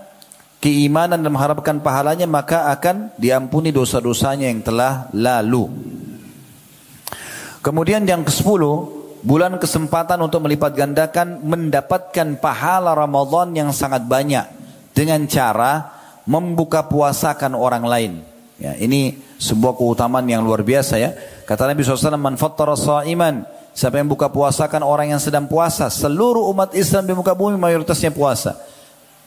[0.60, 5.72] keimanan dan mengharapkan pahalanya maka akan diampuni dosa-dosanya yang telah lalu.
[7.60, 8.64] Kemudian yang ke-10,
[9.24, 14.45] bulan kesempatan untuk melipat gandakan mendapatkan pahala Ramadan yang sangat banyak
[14.95, 18.13] dengan cara membuka puasakan orang lain.
[18.59, 21.15] Ya, ini sebuah keutamaan yang luar biasa ya.
[21.47, 23.47] Kata Nabi SAW, Man sa'iman.
[23.72, 25.88] Siapa yang buka puasakan orang yang sedang puasa.
[25.88, 28.59] Seluruh umat Islam di muka bumi mayoritasnya puasa.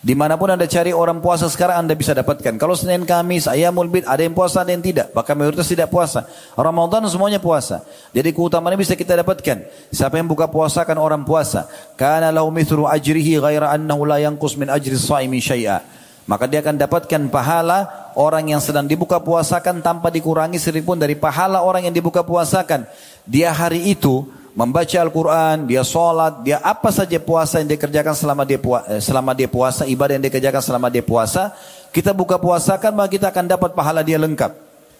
[0.02, 2.58] Di mana pun anda cari orang puasa sekarang anda bisa dapatkan.
[2.58, 5.14] Kalau Senin Kamis, Ayamul Bid, ada yang puasa, ada yang tidak.
[5.14, 6.26] Bahkan mayoritas tidak puasa.
[6.58, 7.86] Ramadan semuanya puasa.
[8.10, 9.62] Jadi keutamaan bisa kita dapatkan.
[9.94, 11.70] Siapa yang buka puasa kan orang puasa.
[11.94, 15.86] Karena lau mithru ajrihi ghaira annahu la yanqus min ajri saimi syai'a.
[16.26, 21.62] Maka dia akan dapatkan pahala orang yang sedang dibuka puasakan tanpa dikurangi pun dari pahala
[21.62, 22.90] orang yang dibuka puasakan.
[23.22, 28.42] Dia hari itu membaca Al-Quran, dia sholat, dia apa saja puasa yang dia kerjakan selama
[28.44, 31.56] dia, puasa, eh, selama dia puasa, ibadah yang dia kerjakan selama dia puasa,
[31.92, 34.52] kita buka puasakan maka kita akan dapat pahala dia lengkap.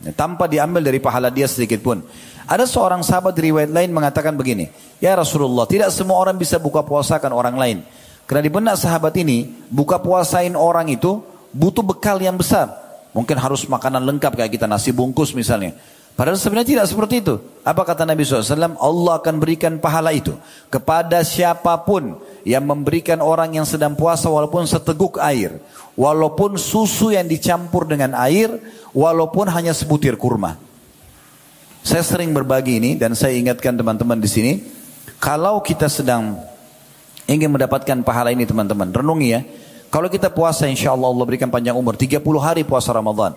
[0.02, 2.02] Ya, tanpa diambil dari pahala dia sedikit pun.
[2.48, 4.66] Ada seorang sahabat di riwayat lain mengatakan begini,
[4.98, 7.78] Ya Rasulullah, tidak semua orang bisa buka puasakan orang lain.
[8.26, 11.22] Karena di benak sahabat ini, buka puasain orang itu
[11.54, 12.72] butuh bekal yang besar.
[13.12, 15.76] Mungkin harus makanan lengkap kayak kita nasi bungkus misalnya.
[16.12, 17.40] Padahal sebenarnya tidak seperti itu.
[17.64, 18.76] Apa kata Nabi SAW?
[18.76, 20.36] Allah akan berikan pahala itu
[20.68, 25.56] kepada siapa pun yang memberikan orang yang sedang puasa walaupun seteguk air.
[25.96, 28.48] Walaupun susu yang dicampur dengan air,
[28.92, 30.56] walaupun hanya sebutir kurma.
[31.82, 34.52] Saya sering berbagi ini dan saya ingatkan teman-teman di sini.
[35.16, 36.38] Kalau kita sedang
[37.26, 39.40] ingin mendapatkan pahala ini teman-teman, renungi ya.
[39.92, 43.36] Kalau kita puasa insya Allah Allah berikan panjang umur, 30 hari puasa Ramadan.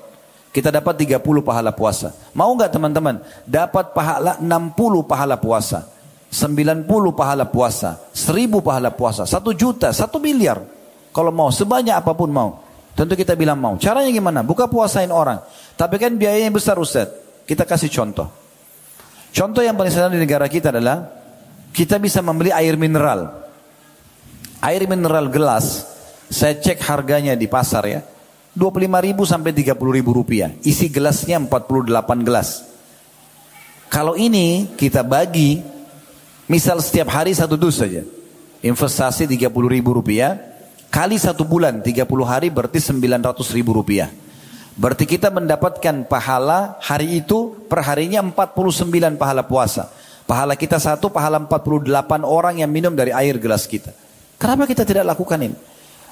[0.55, 2.15] Kita dapat 30 pahala puasa.
[2.31, 3.19] Mau nggak teman-teman?
[3.43, 5.83] Dapat pahala 60 pahala puasa.
[6.31, 7.99] 90 pahala puasa.
[8.15, 9.27] 1000 pahala puasa.
[9.27, 10.63] 1 juta, 1 miliar.
[11.11, 12.63] Kalau mau, sebanyak apa pun mau.
[12.95, 13.75] Tentu kita bilang mau.
[13.75, 14.47] Caranya gimana?
[14.47, 15.43] Buka puasain orang.
[15.75, 17.11] Tapi kan biayanya besar Ustaz.
[17.43, 18.31] Kita kasih contoh.
[19.35, 21.03] Contoh yang paling sederhana di negara kita adalah
[21.75, 23.43] kita bisa membeli air mineral.
[24.63, 25.83] Air mineral gelas,
[26.31, 28.14] saya cek harganya di pasar ya.
[28.55, 30.55] 25 ribu sampai 30 ribu rupiah.
[30.63, 32.63] Isi gelasnya 48 gelas.
[33.91, 35.59] Kalau ini kita bagi,
[36.47, 38.01] misal setiap hari satu dus saja.
[38.63, 40.39] Investasi 30 ribu rupiah,
[40.87, 44.09] kali satu bulan 30 hari berarti 900 ribu rupiah.
[44.75, 49.91] Berarti kita mendapatkan pahala hari itu per harinya 49 pahala puasa.
[50.25, 53.93] Pahala kita satu, pahala 48 orang yang minum dari air gelas kita.
[54.35, 55.55] Kenapa kita tidak lakukan ini?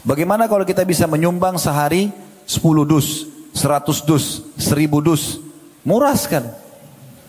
[0.04, 2.12] Bagaimana kalau kita bisa menyumbang sehari
[2.46, 5.40] 10 dus, 100 dus, 1000 dus.
[5.84, 6.48] Murah sekali.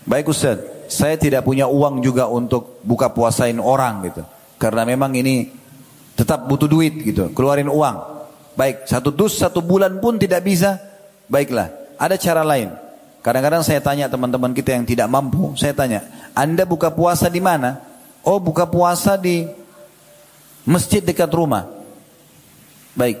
[0.05, 4.23] Baik Ustaz, saya tidak punya uang juga untuk buka puasain orang gitu.
[4.55, 5.51] Karena memang ini
[6.15, 8.15] tetap butuh duit gitu, keluarin uang.
[8.55, 10.79] Baik, satu dus satu bulan pun tidak bisa.
[11.27, 12.71] Baiklah, ada cara lain.
[13.19, 16.05] Kadang-kadang saya tanya teman-teman kita yang tidak mampu, saya tanya,
[16.37, 17.81] Anda buka puasa di mana?
[18.21, 19.49] Oh, buka puasa di
[20.61, 21.65] masjid dekat rumah.
[22.93, 23.17] Baik,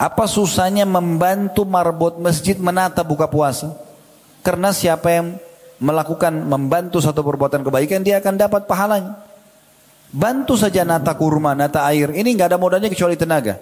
[0.00, 3.76] apa susahnya membantu marbot masjid menata buka puasa?
[4.40, 5.36] Karena siapa yang
[5.76, 9.20] melakukan membantu satu perbuatan kebaikan dia akan dapat pahalanya.
[10.08, 12.16] Bantu saja nata kurma, nata air.
[12.16, 13.60] Ini nggak ada modalnya kecuali tenaga.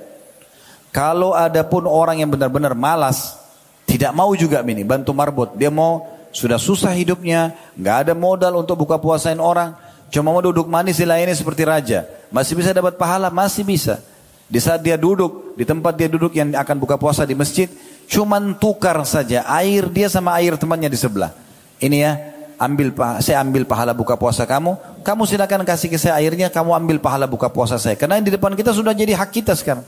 [0.94, 3.34] Kalau ada pun orang yang benar-benar malas,
[3.82, 5.58] tidak mau juga ini bantu marbot.
[5.58, 9.74] Dia mau sudah susah hidupnya, nggak ada modal untuk buka puasain orang.
[10.08, 12.06] Cuma mau duduk manis dilayani seperti raja.
[12.30, 14.00] Masih bisa dapat pahala, masih bisa.
[14.48, 17.68] Di saat dia duduk, di tempat dia duduk yang akan buka puasa di masjid,
[18.08, 21.36] cuman tukar saja air dia sama air temannya di sebelah.
[21.76, 22.12] Ini ya,
[22.56, 26.96] ambil saya ambil pahala buka puasa kamu, kamu silakan kasih ke saya airnya, kamu ambil
[26.96, 27.94] pahala buka puasa saya.
[28.00, 29.84] Karena di depan kita sudah jadi hak kita sekarang.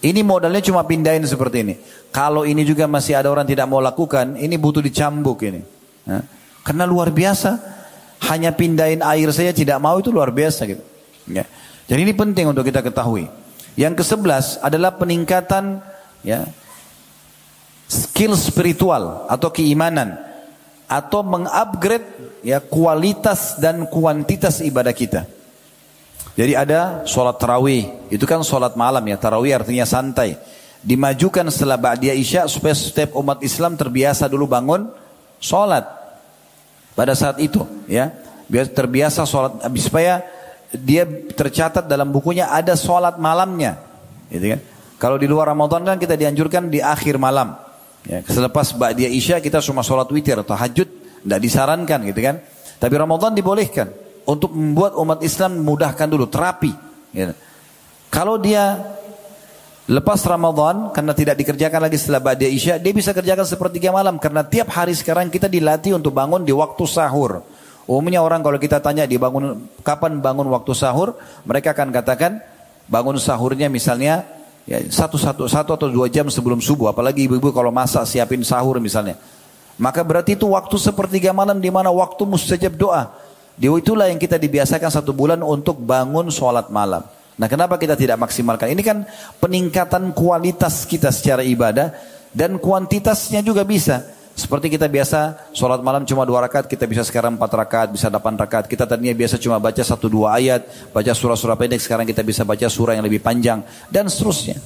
[0.00, 1.74] Ini modalnya cuma pindahin seperti ini.
[2.12, 5.60] Kalau ini juga masih ada orang tidak mau lakukan, ini butuh dicambuk ini.
[6.64, 7.60] Karena luar biasa,
[8.32, 10.80] hanya pindahin air saya tidak mau itu luar biasa gitu.
[11.28, 11.44] Ya.
[11.86, 13.28] Jadi ini penting untuk kita ketahui.
[13.76, 15.84] Yang ke-11 adalah peningkatan
[16.24, 16.48] ya
[17.86, 20.16] skill spiritual atau keimanan
[20.88, 25.28] atau mengupgrade ya kualitas dan kuantitas ibadah kita.
[26.36, 30.36] Jadi ada sholat tarawih, itu kan sholat malam ya, tarawih artinya santai.
[30.84, 34.84] Dimajukan setelah ba'diyah isya supaya setiap umat Islam terbiasa dulu bangun
[35.40, 35.88] sholat.
[36.92, 38.12] Pada saat itu ya,
[38.52, 40.20] biar terbiasa sholat, supaya
[40.78, 43.80] dia tercatat dalam bukunya ada sholat malamnya.
[44.30, 44.60] Gitu kan?
[44.96, 47.52] Kalau di luar Ramadan kan kita dianjurkan di akhir malam.
[48.06, 50.88] Ya, selepas dia isya kita cuma sholat witir atau hajud,
[51.26, 52.38] tidak disarankan gitu kan.
[52.78, 53.90] Tapi Ramadan dibolehkan
[54.24, 56.72] untuk membuat umat Islam memudahkan dulu terapi.
[57.12, 57.34] Gitu.
[58.08, 58.78] Kalau dia
[59.86, 64.42] lepas Ramadan karena tidak dikerjakan lagi setelah dia isya, dia bisa kerjakan sepertiga malam karena
[64.46, 67.42] tiap hari sekarang kita dilatih untuk bangun di waktu sahur.
[67.86, 71.14] Umumnya orang kalau kita tanya di bangun kapan bangun waktu sahur,
[71.46, 72.42] mereka akan katakan
[72.90, 74.26] bangun sahurnya misalnya
[74.66, 76.90] ya, satu, satu, satu atau dua jam sebelum subuh.
[76.90, 79.14] Apalagi ibu-ibu kalau masak siapin sahur misalnya.
[79.78, 83.12] Maka berarti itu waktu sepertiga malam di mana waktu mustajab doa.
[83.56, 87.06] Di itulah yang kita dibiasakan satu bulan untuk bangun sholat malam.
[87.36, 88.72] Nah kenapa kita tidak maksimalkan?
[88.72, 89.04] Ini kan
[89.40, 91.92] peningkatan kualitas kita secara ibadah
[92.32, 94.04] dan kuantitasnya juga bisa.
[94.36, 98.36] Seperti kita biasa sholat malam cuma dua rakaat, kita bisa sekarang empat rakaat, bisa delapan
[98.36, 98.68] rakaat.
[98.68, 102.68] Kita tadinya biasa cuma baca satu dua ayat, baca surah-surah pendek, sekarang kita bisa baca
[102.68, 104.60] surah yang lebih panjang dan seterusnya.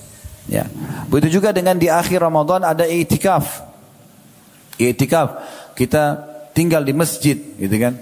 [0.51, 0.66] Ya,
[1.07, 3.62] begitu juga dengan di akhir Ramadan ada itikaf.
[4.75, 5.39] Itikaf
[5.79, 6.18] kita
[6.51, 7.95] tinggal di masjid, gitu kan?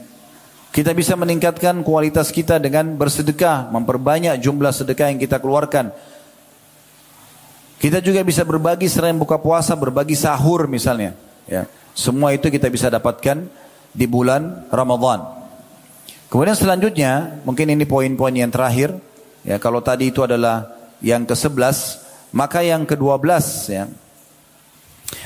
[0.73, 5.93] Kita bisa meningkatkan kualitas kita dengan bersedekah, memperbanyak jumlah sedekah yang kita keluarkan.
[7.77, 11.28] Kita juga bisa berbagi selain buka puasa, berbagi sahur misalnya.
[11.49, 11.64] Ya,
[11.96, 13.49] semua itu kita bisa dapatkan
[13.96, 15.24] di bulan Ramadan.
[16.28, 18.94] Kemudian selanjutnya, mungkin ini poin-poin yang terakhir.
[19.49, 20.68] Ya, kalau tadi itu adalah
[21.01, 22.05] yang ke-11,
[22.36, 23.24] maka yang ke-12
[23.72, 23.88] ya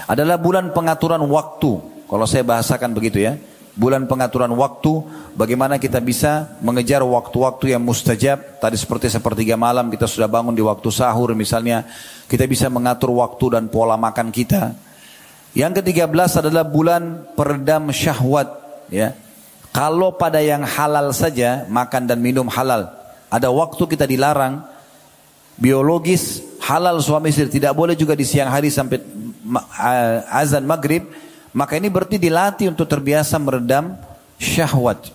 [0.07, 1.73] adalah bulan pengaturan waktu.
[2.07, 3.35] Kalau saya bahasakan begitu ya.
[3.73, 5.01] Bulan pengaturan waktu,
[5.33, 8.61] bagaimana kita bisa mengejar waktu-waktu yang mustajab.
[8.61, 11.89] Tadi seperti sepertiga malam kita sudah bangun di waktu sahur misalnya.
[12.29, 14.77] Kita bisa mengatur waktu dan pola makan kita.
[15.53, 18.49] Yang ketiga belas adalah bulan peredam syahwat.
[18.89, 19.13] Ya.
[19.73, 22.93] Kalau pada yang halal saja, makan dan minum halal.
[23.33, 24.65] Ada waktu kita dilarang,
[25.57, 27.49] biologis, halal suami istri.
[27.49, 29.01] Tidak boleh juga di siang hari sampai
[30.29, 31.09] azan maghrib.
[31.53, 33.97] Maka ini berarti dilatih untuk terbiasa meredam
[34.41, 35.13] syahwat.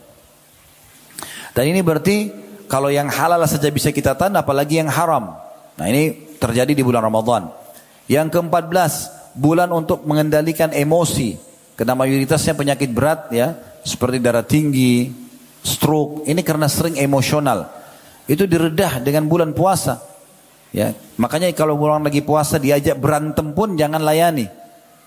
[1.58, 2.30] Dan ini berarti
[2.70, 5.34] kalau yang halal saja bisa kita tahan, apalagi yang haram.
[5.78, 7.50] Nah ini terjadi di bulan Ramadan.
[8.06, 11.38] Yang keempat belas, bulan untuk mengendalikan emosi.
[11.78, 13.54] Karena mayoritasnya penyakit berat ya,
[13.86, 15.14] seperti darah tinggi,
[15.62, 17.70] stroke, ini karena sering emosional.
[18.26, 20.02] Itu diredah dengan bulan puasa.
[20.74, 24.50] Ya, makanya kalau orang lagi puasa diajak berantem pun jangan layani.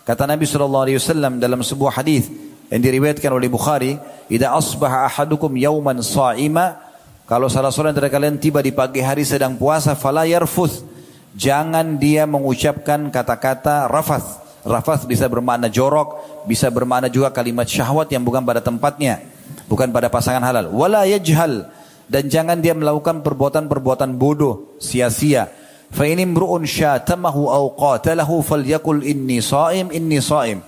[0.07, 2.33] Kata Nabi SAW dalam sebuah hadis
[2.73, 3.93] yang diriwayatkan oleh Bukhari,
[4.33, 6.89] "Idza asbaha ahadukum yauman sha'ima"
[7.31, 10.90] Kalau salah seorang dari kalian tiba di pagi hari sedang puasa, fala yarfuth
[11.39, 14.43] Jangan dia mengucapkan kata-kata rafath.
[14.61, 19.25] Rafath bisa bermakna jorok, bisa bermakna juga kalimat syahwat yang bukan pada tempatnya,
[19.71, 20.69] bukan pada pasangan halal.
[20.69, 21.71] Wala yajhal
[22.11, 25.47] dan jangan dia melakukan perbuatan-perbuatan bodoh, sia-sia.
[25.95, 30.61] Fa in imru'un syatamahu aw qatalahu falyakul inni shaim inni shaim.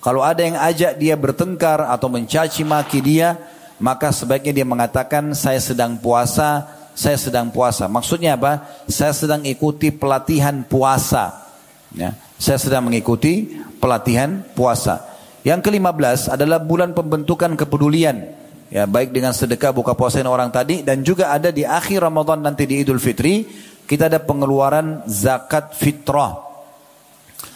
[0.00, 3.36] Kalau ada yang ajak dia bertengkar atau mencaci maki dia,
[3.76, 7.84] maka sebaiknya dia mengatakan saya sedang puasa, saya sedang puasa.
[7.86, 8.64] Maksudnya apa?
[8.88, 11.44] Saya sedang ikuti pelatihan puasa.
[11.92, 15.04] Ya, saya sedang mengikuti pelatihan puasa.
[15.44, 18.32] Yang kelima belas adalah bulan pembentukan kepedulian.
[18.66, 22.66] Ya, baik dengan sedekah buka puasa orang tadi dan juga ada di akhir Ramadan nanti
[22.66, 23.46] di Idul Fitri
[23.86, 26.42] kita ada pengeluaran zakat fitrah.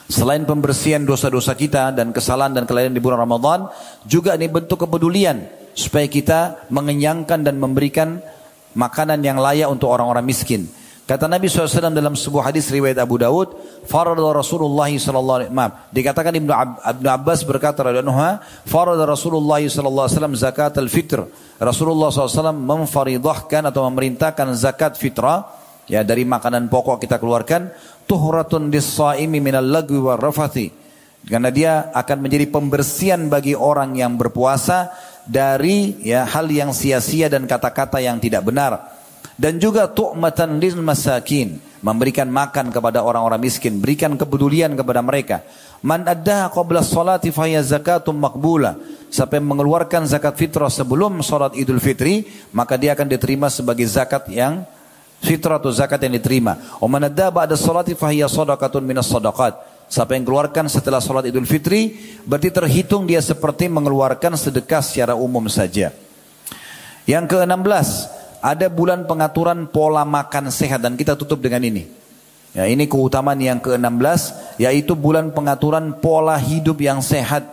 [0.06, 3.66] Selain pembersihan dosa-dosa kita dan kesalahan dan kelainan di bulan Ramadan,
[4.06, 8.22] juga ini bentuk kepedulian supaya kita mengenyangkan dan memberikan
[8.74, 10.70] makanan yang layak untuk orang-orang miskin.
[11.10, 13.50] Kata Nabi SAW dalam sebuah hadis riwayat Abu Dawud,
[13.82, 17.82] Farada Rasulullah SAW, maaf, dikatakan Ibnu Ab, Abbas berkata,
[18.62, 20.06] Farada Rasulullah SAW
[20.38, 21.26] zakat al-fitr.
[21.58, 25.50] Rasulullah SAW memfaridahkan atau memerintahkan zakat fitrah,
[25.90, 27.74] ya dari makanan pokok kita keluarkan,
[28.06, 30.70] tuhratun dis-saimi minal lagwi wa rafathi.
[31.26, 34.94] Karena dia akan menjadi pembersihan bagi orang yang berpuasa
[35.30, 38.98] dari ya hal yang sia-sia dan kata-kata yang tidak benar.
[39.38, 45.40] Dan juga tu'matan lil masakin memberikan makan kepada orang-orang miskin berikan kepedulian kepada mereka.
[45.80, 48.76] Man addaha qabla salati fahiya zakatun maqbula
[49.08, 54.60] yang mengeluarkan zakat fitrah sebelum salat Idul Fitri maka dia akan diterima sebagai zakat yang
[55.24, 56.60] fitrah atau zakat yang diterima.
[56.76, 61.50] Wa man addaha ba'da salati fahiya sadaqatun minas sadaqat Siapa yang keluarkan setelah sholat idul
[61.50, 65.90] fitri, berarti terhitung dia seperti mengeluarkan sedekah secara umum saja.
[67.10, 67.88] Yang ke-16,
[68.38, 71.90] ada bulan pengaturan pola makan sehat dan kita tutup dengan ini.
[72.54, 77.50] Ya, ini keutamaan yang ke-16 yaitu bulan pengaturan pola hidup yang sehat.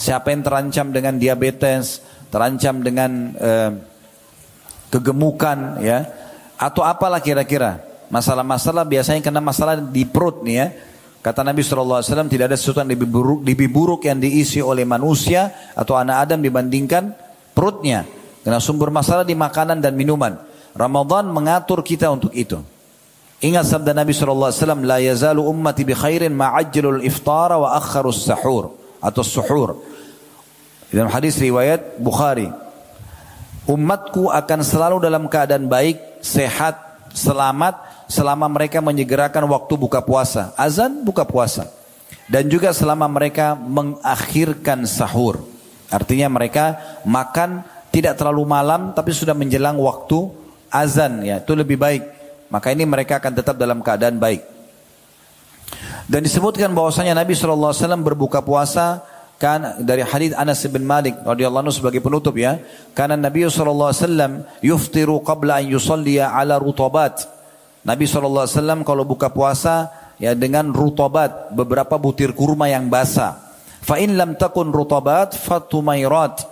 [0.00, 2.00] Siapa yang terancam dengan diabetes,
[2.32, 3.70] terancam dengan eh,
[4.88, 6.08] kegemukan ya
[6.56, 7.84] atau apalah kira-kira.
[8.08, 10.68] Masalah-masalah biasanya kena masalah di perut nih ya
[11.26, 15.74] Kata Nabi SAW tidak ada sesuatu yang lebih buruk, lebih buruk yang diisi oleh manusia
[15.74, 17.10] atau anak Adam dibandingkan
[17.50, 18.06] perutnya.
[18.46, 20.38] Karena sumber masalah di makanan dan minuman.
[20.70, 22.62] Ramadan mengatur kita untuk itu.
[23.42, 28.78] Ingat sabda Nabi SAW, La yazalu ummati bi khairin ma'ajjalul iftara wa akharus sahur.
[29.02, 29.82] Atau suhur.
[30.94, 32.46] Dalam hadis riwayat Bukhari.
[33.66, 40.54] Umatku akan selalu dalam keadaan baik, sehat, selamat, selama mereka menyegerakan waktu buka puasa.
[40.58, 41.70] Azan buka puasa.
[42.26, 45.42] Dan juga selama mereka mengakhirkan sahur.
[45.90, 47.62] Artinya mereka makan
[47.94, 50.30] tidak terlalu malam tapi sudah menjelang waktu
[50.70, 51.38] azan ya.
[51.38, 54.42] Itu lebih baik maka ini mereka akan tetap dalam keadaan baik.
[56.06, 57.74] Dan disebutkan bahwasanya Nabi SAW
[58.06, 59.02] berbuka puasa
[59.36, 62.62] kan dari hadis Anas bin Malik radhiyallahu anhu sebagai penutup ya.
[62.94, 67.35] Karena Nabi SAW yuftiru qabla an yusalliya ala rutabat.
[67.86, 73.38] Nabi SAW kalau buka puasa ya dengan rutabat beberapa butir kurma yang basah.
[73.78, 76.42] Fa in lam takun rutabat fatumairat.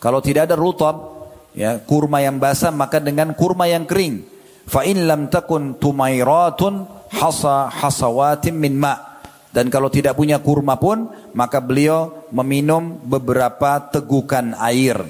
[0.00, 4.24] Kalau tidak ada rutab ya kurma yang basah maka dengan kurma yang kering.
[4.64, 9.20] Fa in lam takun tumairatun hasa hasawatin min ma.
[9.52, 15.00] Dan kalau tidak punya kurma pun, maka beliau meminum beberapa tegukan air.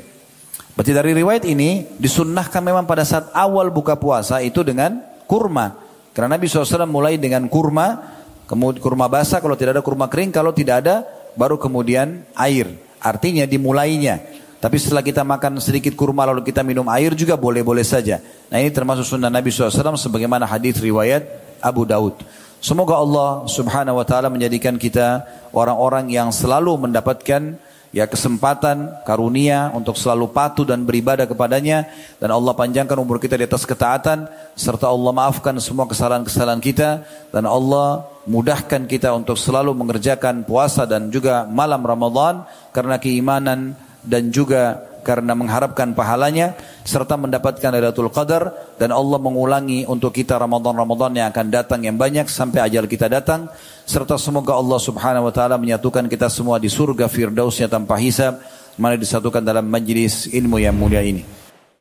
[0.79, 5.77] Berarti dari riwayat ini disunnahkan memang pada saat awal buka puasa itu dengan kurma.
[6.17, 8.01] Karena Nabi SAW mulai dengan kurma,
[8.49, 11.07] kemudian kurma basah kalau tidak ada kurma kering, kalau tidak ada
[11.39, 12.67] baru kemudian air.
[12.99, 14.19] Artinya dimulainya.
[14.59, 18.19] Tapi setelah kita makan sedikit kurma lalu kita minum air juga boleh-boleh saja.
[18.51, 21.23] Nah ini termasuk sunnah Nabi SAW sebagaimana hadis riwayat
[21.63, 22.19] Abu Daud.
[22.59, 25.23] Semoga Allah Subhanahu wa taala menjadikan kita
[25.55, 27.55] orang-orang yang selalu mendapatkan
[27.93, 31.89] ya kesempatan karunia untuk selalu patuh dan beribadah kepadanya.
[32.17, 34.29] Dan Allah panjangkan umur kita di atas ketaatan.
[34.57, 37.05] Serta Allah maafkan semua kesalahan-kesalahan kita.
[37.29, 42.49] Dan Allah mudahkan kita untuk selalu mengerjakan puasa dan juga malam Ramadan.
[42.73, 46.53] Karena keimanan dan juga karena mengharapkan pahalanya
[46.85, 52.29] serta mendapatkan Lailatul Qadar dan Allah mengulangi untuk kita Ramadan-Ramadan yang akan datang yang banyak
[52.29, 53.49] sampai ajal kita datang.
[53.89, 58.37] Serta semoga Allah Subhanahu wa taala menyatukan kita semua di surga firdausnya tanpa hisab.
[58.77, 61.38] Mari disatukan dalam majlis ilmu yang mulia ini